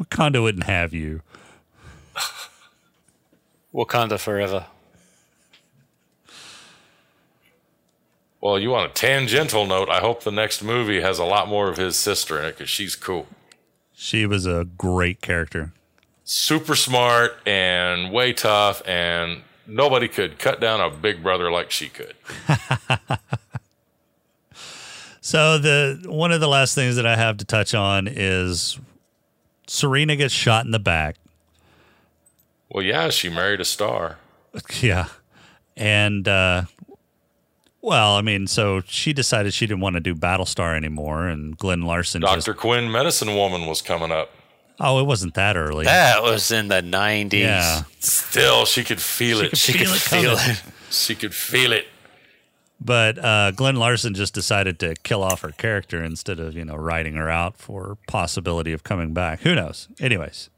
[0.00, 1.22] Wakanda wouldn't have you.
[3.76, 4.66] Wakanda forever.
[8.40, 9.90] Well, you want a tangential note?
[9.90, 12.70] I hope the next movie has a lot more of his sister in it because
[12.70, 13.26] she's cool.
[13.94, 15.72] She was a great character.
[16.24, 21.88] Super smart and way tough, and nobody could cut down a big brother like she
[21.88, 22.14] could.
[25.26, 28.78] So the one of the last things that I have to touch on is
[29.66, 31.16] Serena gets shot in the back.
[32.76, 34.18] Well, yeah, she married a star.
[34.82, 35.06] Yeah.
[35.78, 36.64] And uh
[37.80, 41.82] well, I mean, so she decided she didn't want to do Battlestar anymore and Glen
[41.82, 42.34] Larson Dr.
[42.34, 44.30] just Quinn, Medicine Woman, was coming up.
[44.78, 45.86] Oh, it wasn't that early.
[45.86, 47.32] That was in the 90s.
[47.32, 47.84] Yeah.
[48.00, 49.48] Still, she could feel She it.
[49.50, 50.50] could She feel could it feel coming.
[50.56, 50.62] it.
[50.90, 51.86] She could feel it.
[52.78, 56.76] But uh, Glen Larson just decided to kill off her character instead of, you know,
[56.76, 59.40] writing her out for possibility of coming back.
[59.40, 59.88] Who knows?
[59.98, 60.50] Anyways,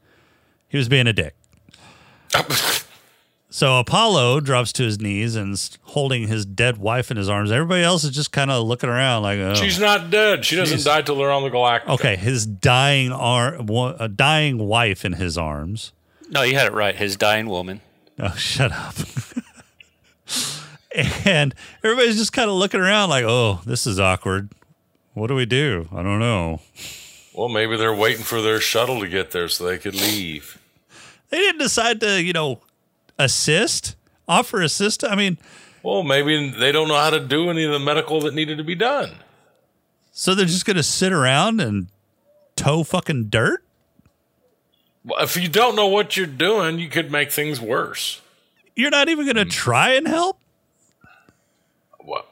[0.67, 1.35] he was being a dick.
[3.49, 7.51] So Apollo drops to his knees and is holding his dead wife in his arms.
[7.51, 9.55] Everybody else is just kind of looking around like, oh.
[9.55, 10.45] She's not dead.
[10.45, 11.89] She doesn't She's- die till they're on the Galactica.
[11.89, 13.67] Okay, his dying arm,
[13.99, 15.91] a dying wife in his arms.
[16.29, 16.95] No, you had it right.
[16.95, 17.81] His dying woman.
[18.19, 18.93] Oh, shut up.
[21.25, 24.49] and everybody's just kind of looking around like, oh, this is awkward.
[25.13, 25.87] What do we do?
[25.91, 26.61] I don't know.
[27.33, 30.59] Well, maybe they're waiting for their shuttle to get there so they could leave.
[31.29, 32.61] They didn't decide to, you know,
[33.17, 33.95] assist,
[34.27, 35.03] offer assist.
[35.03, 35.37] I mean,
[35.83, 38.63] Well, maybe they don't know how to do any of the medical that needed to
[38.63, 39.11] be done.
[40.11, 41.87] so they're just going to sit around and
[42.59, 43.63] tow fucking dirt?
[45.05, 48.21] Well, if you don't know what you're doing, you could make things worse.
[48.75, 49.49] You're not even going to hmm.
[49.49, 50.39] try and help?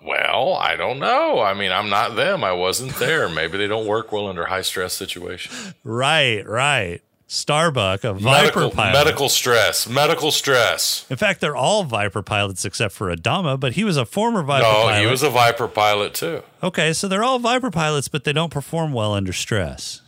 [0.04, 1.40] Well, I don't know.
[1.40, 2.44] I mean, I'm not them.
[2.44, 3.30] I wasn't there.
[3.30, 5.74] Maybe they don't work well under high stress situations.
[5.84, 7.02] Right, right.
[7.30, 8.24] Starbuck, a Viper
[8.60, 8.94] Medical, pilot.
[8.94, 9.88] medical stress.
[9.88, 11.06] Medical stress.
[11.10, 14.64] In fact, they're all Viper pilots except for Adama, but he was a former Viper
[14.64, 15.02] no, pilot.
[15.02, 16.42] he was a Viper pilot too.
[16.64, 20.02] okay, so they're all Viper pilots, but they don't perform well under stress.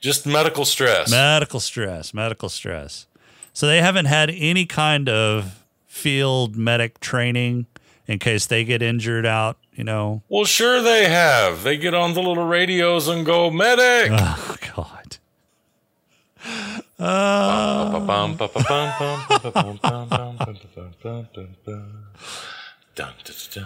[0.00, 1.08] Just medical stress.
[1.10, 3.06] Medical stress, medical stress.
[3.52, 7.66] So they haven't had any kind of field medic training
[8.08, 10.22] in case they get injured out, you know.
[10.28, 11.62] well, sure they have.
[11.62, 14.10] They get on the little radios and go medic.
[14.12, 14.75] Oh God.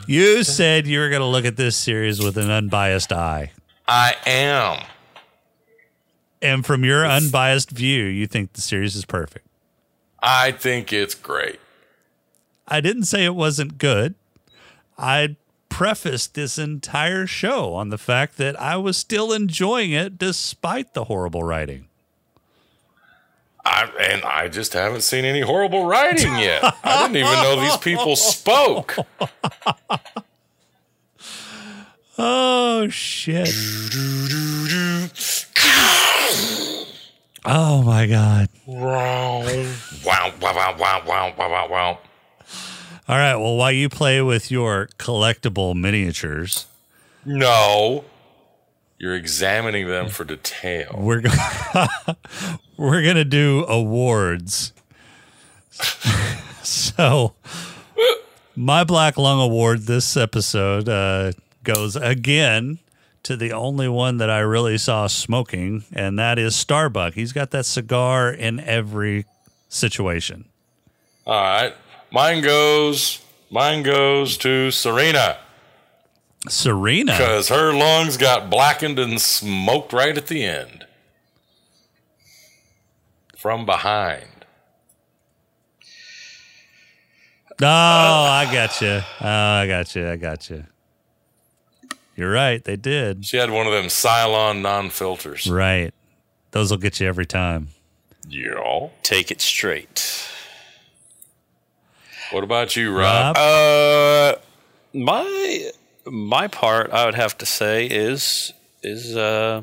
[0.07, 3.53] You said you were going to look at this series with an unbiased eye.
[3.87, 4.85] I am.
[6.43, 9.47] And from your unbiased view, you think the series is perfect.
[10.21, 11.61] I think it's great.
[12.67, 14.15] I didn't say it wasn't good.
[14.99, 15.37] I
[15.69, 21.05] prefaced this entire show on the fact that I was still enjoying it despite the
[21.05, 21.87] horrible writing.
[23.65, 26.63] I, and I just haven't seen any horrible writing yet.
[26.83, 28.97] I didn't even know these people spoke.
[32.19, 33.49] Oh shit.
[37.47, 38.49] Oh my god.
[38.67, 39.41] Wow,
[40.05, 41.99] wow, wow, wow, wow, wow, wow, wow.
[43.09, 46.67] All right, well while you play with your collectible miniatures,
[47.25, 48.05] No,
[49.01, 50.95] you're examining them for detail.
[50.99, 51.39] we're going
[52.77, 54.75] we're to do awards.
[56.63, 57.33] so
[58.55, 61.33] my Black Lung Award this episode uh,
[61.65, 62.79] goes again
[63.23, 67.15] to the only one that I really saw smoking, and that is Starbuck.
[67.15, 69.25] He's got that cigar in every
[69.71, 70.45] situation.
[71.27, 71.75] All right,
[72.11, 73.23] mine goes.
[73.51, 75.39] Mine goes to Serena
[76.49, 77.13] Serena.
[77.13, 80.87] because her lungs got blackened and smoked right at the end
[83.37, 84.27] from behind.
[87.63, 89.03] Oh, I got you.
[89.21, 90.09] Oh, I got you.
[90.09, 90.65] I got you.
[92.17, 92.65] You're right.
[92.65, 93.25] They did.
[93.27, 95.47] She had one of them Cylon non-filters.
[95.47, 95.93] Right.
[96.53, 97.69] Those will get you every time.
[98.29, 98.89] Yeah.
[99.03, 100.27] Take it straight.
[102.31, 103.37] What about you, Rob?
[103.37, 104.35] Uh,
[104.95, 105.71] my
[106.11, 108.53] my part, I would have to say, is
[108.83, 109.63] is uh,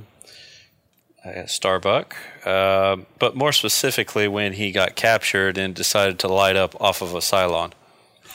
[1.45, 7.01] Starbuck, uh, but more specifically when he got captured and decided to light up off
[7.01, 7.71] of a Cylon.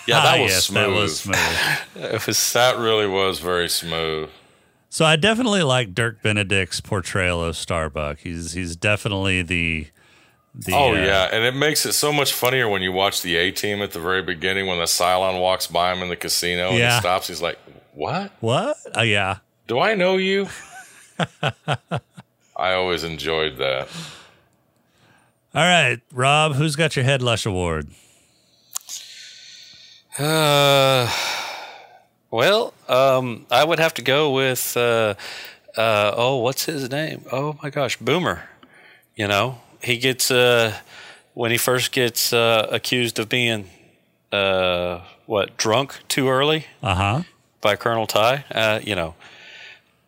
[0.07, 0.83] Yeah, that Ah, was yes, smooth.
[0.85, 1.59] That was smooth.
[2.15, 4.29] It was That really was very smooth.
[4.91, 8.19] so I definitely like Dirk Benedict's portrayal of Starbuck.
[8.19, 9.87] He's he's definitely the
[10.55, 13.37] the oh uh, yeah, and it makes it so much funnier when you watch the
[13.37, 16.71] A Team at the very beginning when the Cylon walks by him in the casino
[16.71, 17.29] and he stops.
[17.29, 17.59] He's like,
[17.93, 18.33] "What?
[18.41, 18.77] What?
[18.95, 19.39] Oh yeah.
[19.67, 20.49] Do I know you?"
[22.57, 23.89] I always enjoyed that.
[25.55, 27.89] All right, Rob, who's got your Head Lush Award?
[30.19, 31.11] Uh,
[32.31, 35.15] well, um, I would have to go with, uh,
[35.77, 37.25] uh, oh, what's his name?
[37.31, 38.49] Oh my gosh, Boomer.
[39.17, 40.75] You know, he gets, uh,
[41.35, 43.69] when he first gets uh, accused of being,
[44.33, 47.23] uh, what, drunk too early Uh huh.
[47.63, 49.15] By Colonel Tigh, uh, you know,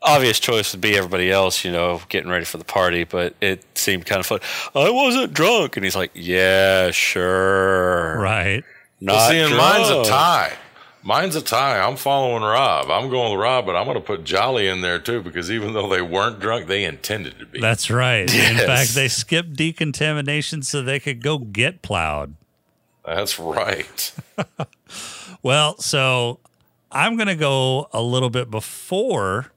[0.03, 3.65] obvious choice would be everybody else, you know, getting ready for the party, but it
[3.79, 4.41] seemed kind of fun.
[4.75, 5.77] I wasn't drunk.
[5.77, 8.19] And he's like, yeah, sure.
[8.19, 8.63] Right.
[9.01, 10.53] Not well, see, and mine's a tie.
[11.03, 11.81] Mine's a tie.
[11.81, 12.91] I'm following Rob.
[12.91, 15.75] I'm going with Rob, but I'm going to put Jolly in there too because even
[15.75, 17.61] though they weren't drunk, they intended to be.
[17.61, 18.23] That's right.
[18.23, 22.35] In fact, they skipped decontamination so they could go get plowed.
[23.05, 24.13] That's right.
[25.45, 26.41] Well, so
[26.95, 29.53] I'm going to go a little bit before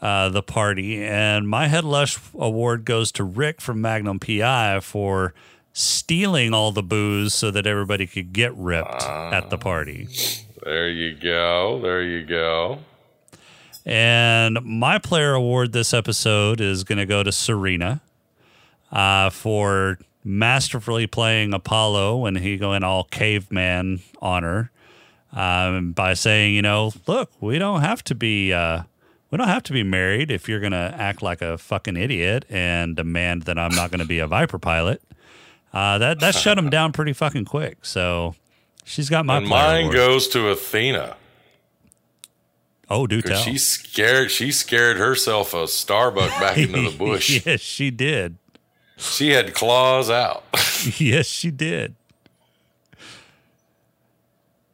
[0.00, 5.34] uh, the party, and my Head Lush award goes to Rick from Magnum PI for
[5.74, 10.08] stealing all the booze so that everybody could get ripped at the party.
[10.64, 11.80] There you go.
[11.82, 12.78] There you go.
[13.84, 18.00] And my player award this episode is going to go to Serena
[18.90, 24.70] uh, for masterfully playing Apollo when he going all caveman on her
[25.32, 28.52] um, by saying, you know, look, we don't have to be.
[28.52, 28.82] Uh,
[29.30, 32.46] we don't have to be married if you're going to act like a fucking idiot
[32.48, 35.02] and demand that I'm not going to be a Viper pilot.
[35.72, 37.84] Uh, that that shut him down pretty fucking quick.
[37.84, 38.34] So
[38.84, 39.96] she's got my and player mine award.
[39.96, 41.16] goes to Athena.
[42.90, 43.36] Oh, do tell.
[43.42, 47.44] she scared she scared herself a Starbuck back into the bush.
[47.44, 48.38] yes, she did.
[48.96, 50.44] She had claws out.
[50.98, 51.94] yes, she did.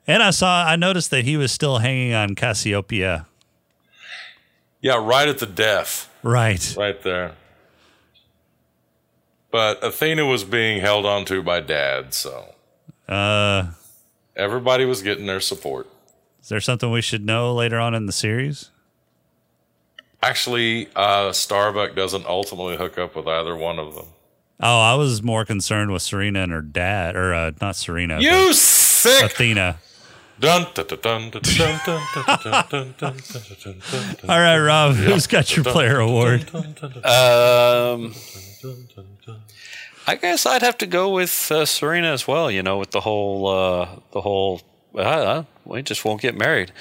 [0.07, 3.27] And I saw, I noticed that he was still hanging on Cassiopeia.
[4.81, 6.11] yeah, right at the death.
[6.23, 6.75] Right.
[6.79, 7.33] Right there.
[9.51, 12.55] But Athena was being held onto by dad, so
[13.09, 13.67] Uh,
[14.37, 15.87] everybody was getting their support.
[16.43, 18.71] is there something we should know later on in the series?
[20.23, 24.07] Actually, uh, Starbuck doesn't ultimately hook up with either one of them.
[24.61, 28.21] Oh, I was more concerned with Serena and her dad, or uh, not Serena.
[28.21, 29.23] You sick!
[29.25, 29.79] Athena.
[34.29, 36.51] All right, Rob, who's got your player award?
[37.05, 38.13] Um,
[40.07, 42.51] I guess I'd have to go with uh, Serena as well.
[42.51, 44.61] You know, with the whole uh, the whole
[44.95, 46.73] uh, we just won't get married.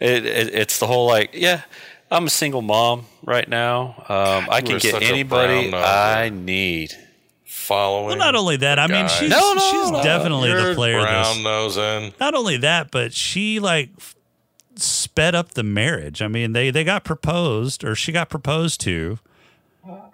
[0.00, 1.62] It, it, it's the whole like, yeah,
[2.10, 3.94] I'm a single mom right now.
[4.08, 6.94] Um, I can get anybody brown, I need.
[7.54, 8.06] Following.
[8.08, 10.02] Well, not only that, I mean, she's, No, no, she's no.
[10.02, 12.14] definitely the player that's brown nosing.
[12.18, 14.16] not only that, but she like f-
[14.74, 16.22] sped up the marriage.
[16.22, 19.18] I mean, they they got proposed, or she got proposed to,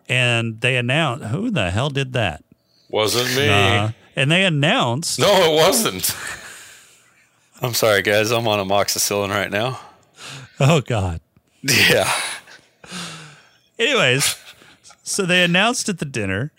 [0.09, 2.45] and they announced who the hell did that?
[2.91, 3.49] Wasn't me.
[3.49, 6.15] Uh, and they announced, No, it wasn't.
[7.63, 8.31] I'm sorry, guys.
[8.31, 9.81] I'm on amoxicillin right now.
[10.61, 11.21] oh god.
[11.63, 12.11] Yeah.
[13.79, 14.37] Anyways,
[15.03, 16.53] so they announced at the dinner,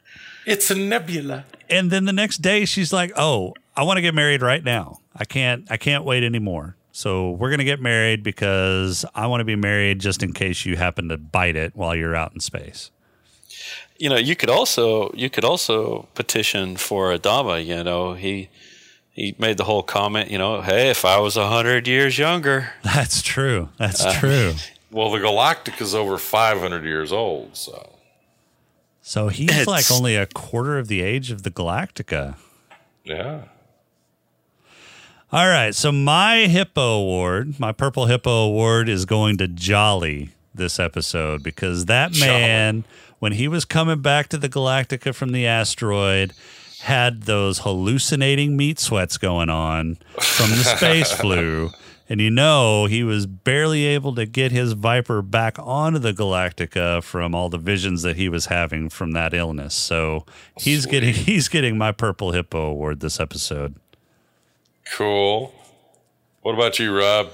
[0.45, 1.45] It's a nebula.
[1.69, 4.99] and then the next day she's like, "Oh, I want to get married right now.
[5.15, 5.65] I can't.
[5.71, 9.99] I can't wait anymore." So we're gonna get married because I want to be married
[9.99, 12.91] just in case you happen to bite it while you're out in space.
[13.97, 17.63] You know, you could also you could also petition for Adama.
[17.63, 18.49] You know, he
[19.11, 20.31] he made the whole comment.
[20.31, 23.69] You know, hey, if I was a hundred years younger, That's true.
[23.77, 24.53] That's Uh, true.
[24.91, 27.97] Well, the Galactic is over 500 years old, so.
[29.09, 32.35] So he's It's- like only a quarter of the age of the Galactica.
[33.03, 33.45] Yeah.
[35.31, 35.73] All right.
[35.73, 41.85] So my Hippo Award, my Purple Hippo Award, is going to Jolly this episode because
[41.85, 42.83] that man,
[43.17, 46.33] when he was coming back to the Galactica from the asteroid,
[46.81, 51.71] had those hallucinating meat sweats going on from the space flu.
[52.11, 57.03] And you know, he was barely able to get his Viper back onto the Galactica
[57.03, 59.75] from all the visions that he was having from that illness.
[59.75, 60.25] So
[60.57, 63.75] he's getting he's getting my Purple Hippo Award this episode.
[64.91, 65.53] Cool.
[66.41, 67.29] What about you, Rob?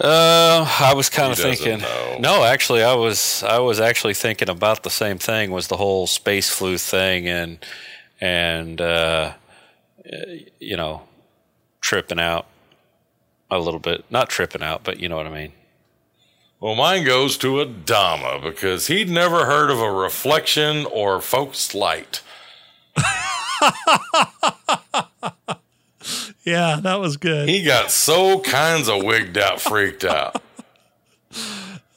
[0.00, 1.78] Uh, I was kind of thinking.
[1.80, 2.16] know.
[2.20, 5.50] No, actually, I was I was actually thinking about the same thing.
[5.50, 7.58] Was the whole space flu thing and
[8.20, 9.32] and uh,
[10.60, 11.02] you know
[11.80, 12.46] tripping out
[13.56, 14.04] a little bit.
[14.10, 15.52] Not tripping out, but you know what I mean.
[16.60, 22.20] Well, mine goes to Adama because he'd never heard of a reflection or focused light.
[26.44, 27.48] Yeah, that was good.
[27.48, 30.42] He got so kinds of wigged out, freaked out.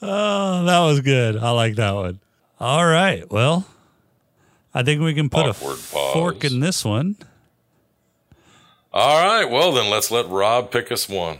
[0.07, 1.35] Oh, that was good.
[1.37, 2.19] I like that one.
[2.59, 3.27] All right.
[3.31, 3.65] Well,
[4.71, 6.51] I think we can put Awkward a fork pause.
[6.53, 7.15] in this one.
[8.93, 9.49] All right.
[9.49, 11.39] Well, then let's let Rob pick us one.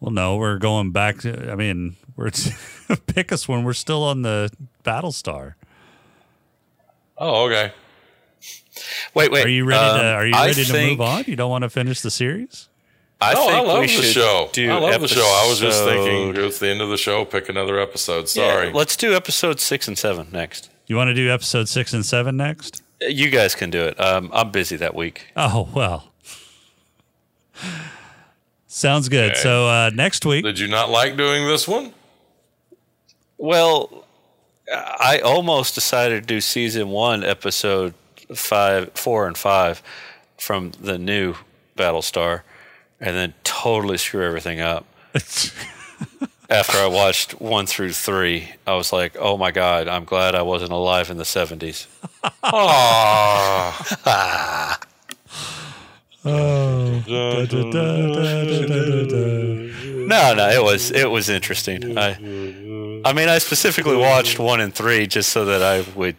[0.00, 1.50] Well, no, we're going back to.
[1.50, 2.30] I mean, we're
[3.06, 4.50] pick us when we're still on the
[4.84, 5.54] Battlestar.
[7.16, 7.72] Oh, okay.
[9.14, 9.44] Wait, wait.
[9.44, 10.06] Are you ready to?
[10.08, 11.24] um, Are you I ready to think- move on?
[11.26, 12.68] You don't want to finish the series?
[13.20, 14.48] I no, think I love we the should show.
[14.52, 15.20] do I love the show.
[15.22, 17.24] I was just episode- thinking it's the end of the show.
[17.24, 18.20] Pick another episode.
[18.36, 18.72] Yeah, Sorry.
[18.72, 20.70] let's do episode six and seven next.
[20.86, 22.82] You want to do episode six and seven next?
[23.00, 23.98] You guys can do it.
[24.00, 25.26] Um, I'm busy that week.
[25.36, 26.12] Oh well.
[28.78, 29.32] Sounds good.
[29.32, 29.40] Okay.
[29.40, 31.92] So uh, next week, Did you not like doing this one?
[33.36, 34.04] Well,
[34.72, 37.94] I almost decided to do season one, episode
[38.32, 39.82] five, four, and five
[40.36, 41.34] from the new
[41.76, 42.42] Battlestar,
[43.00, 44.86] and then totally screw everything up.
[46.48, 50.42] After I watched one through three, I was like, "Oh my god, I'm glad I
[50.42, 51.88] wasn't alive in the '70s."
[52.44, 53.74] Ah.
[56.24, 57.02] Oh.
[60.08, 61.96] No, no, it was it was interesting.
[61.98, 62.10] I,
[63.04, 66.16] I mean, I specifically watched one and three just so that I would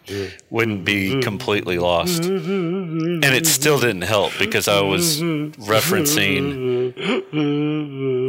[0.48, 6.94] wouldn't be completely lost, and it still didn't help because I was referencing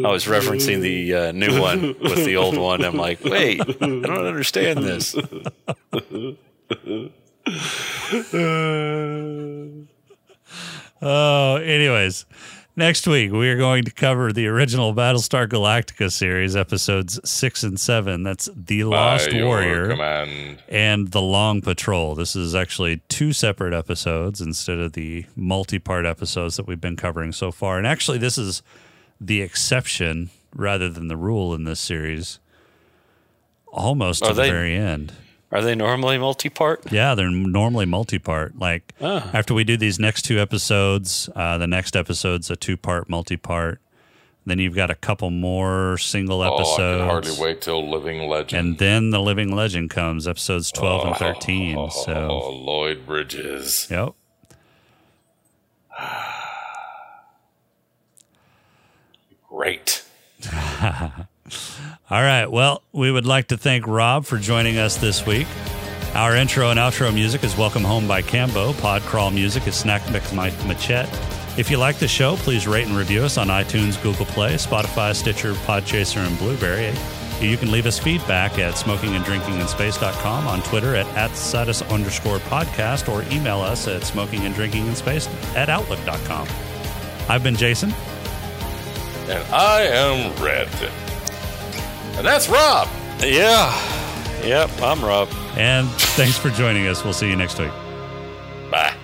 [0.05, 2.83] I was referencing the uh, new one with the old one.
[2.83, 5.15] I'm like, wait, I don't understand this.
[11.01, 12.25] Oh, anyways,
[12.75, 17.79] next week we are going to cover the original Battlestar Galactica series, episodes six and
[17.79, 18.21] seven.
[18.23, 20.61] That's The Lost Warrior command.
[20.69, 22.13] and The Long Patrol.
[22.13, 26.97] This is actually two separate episodes instead of the multi part episodes that we've been
[26.97, 27.77] covering so far.
[27.79, 28.61] And actually, this is
[29.19, 32.39] the exception rather than the rule in this series,
[33.67, 35.13] almost Are to the very end.
[35.51, 36.89] Are they normally multi-part?
[36.91, 38.57] Yeah, they're normally multi-part.
[38.57, 39.29] Like Ah.
[39.33, 43.81] after we do these next two episodes, uh, the next episode's a two-part multi-part.
[44.45, 46.99] Then you've got a couple more single Oh, I episodes.
[47.01, 48.59] can hardly wait till Living Legend.
[48.69, 51.77] And then the Living Legend comes, episodes twelve and thirteen.
[51.77, 53.87] Oh, So Lloyd Bridges.
[53.91, 54.13] Yep.
[59.49, 60.03] Great.
[62.11, 62.45] All right.
[62.45, 65.47] Well, we would like to thank Rob for joining us this week.
[66.13, 68.77] Our intro and outro music is Welcome Home by Cambo.
[68.81, 71.07] Pod Crawl music is Snack Mix by Machette.
[71.57, 75.15] If you like the show, please rate and review us on iTunes, Google Play, Spotify,
[75.15, 76.93] Stitcher, Podchaser, and Blubrry.
[77.39, 83.61] You can leave us feedback at smokinganddrinkinginspace.com, on Twitter at, at underscore podcast, or email
[83.61, 86.45] us at smokinganddrinkinginspace at outlook.com.
[87.29, 87.93] I've been Jason.
[89.29, 90.67] And I am Red.
[92.17, 92.87] And that's Rob.
[93.19, 93.71] Yeah.
[94.43, 95.29] Yep, I'm Rob.
[95.55, 97.03] And thanks for joining us.
[97.03, 97.71] We'll see you next week.
[98.69, 98.95] Bye.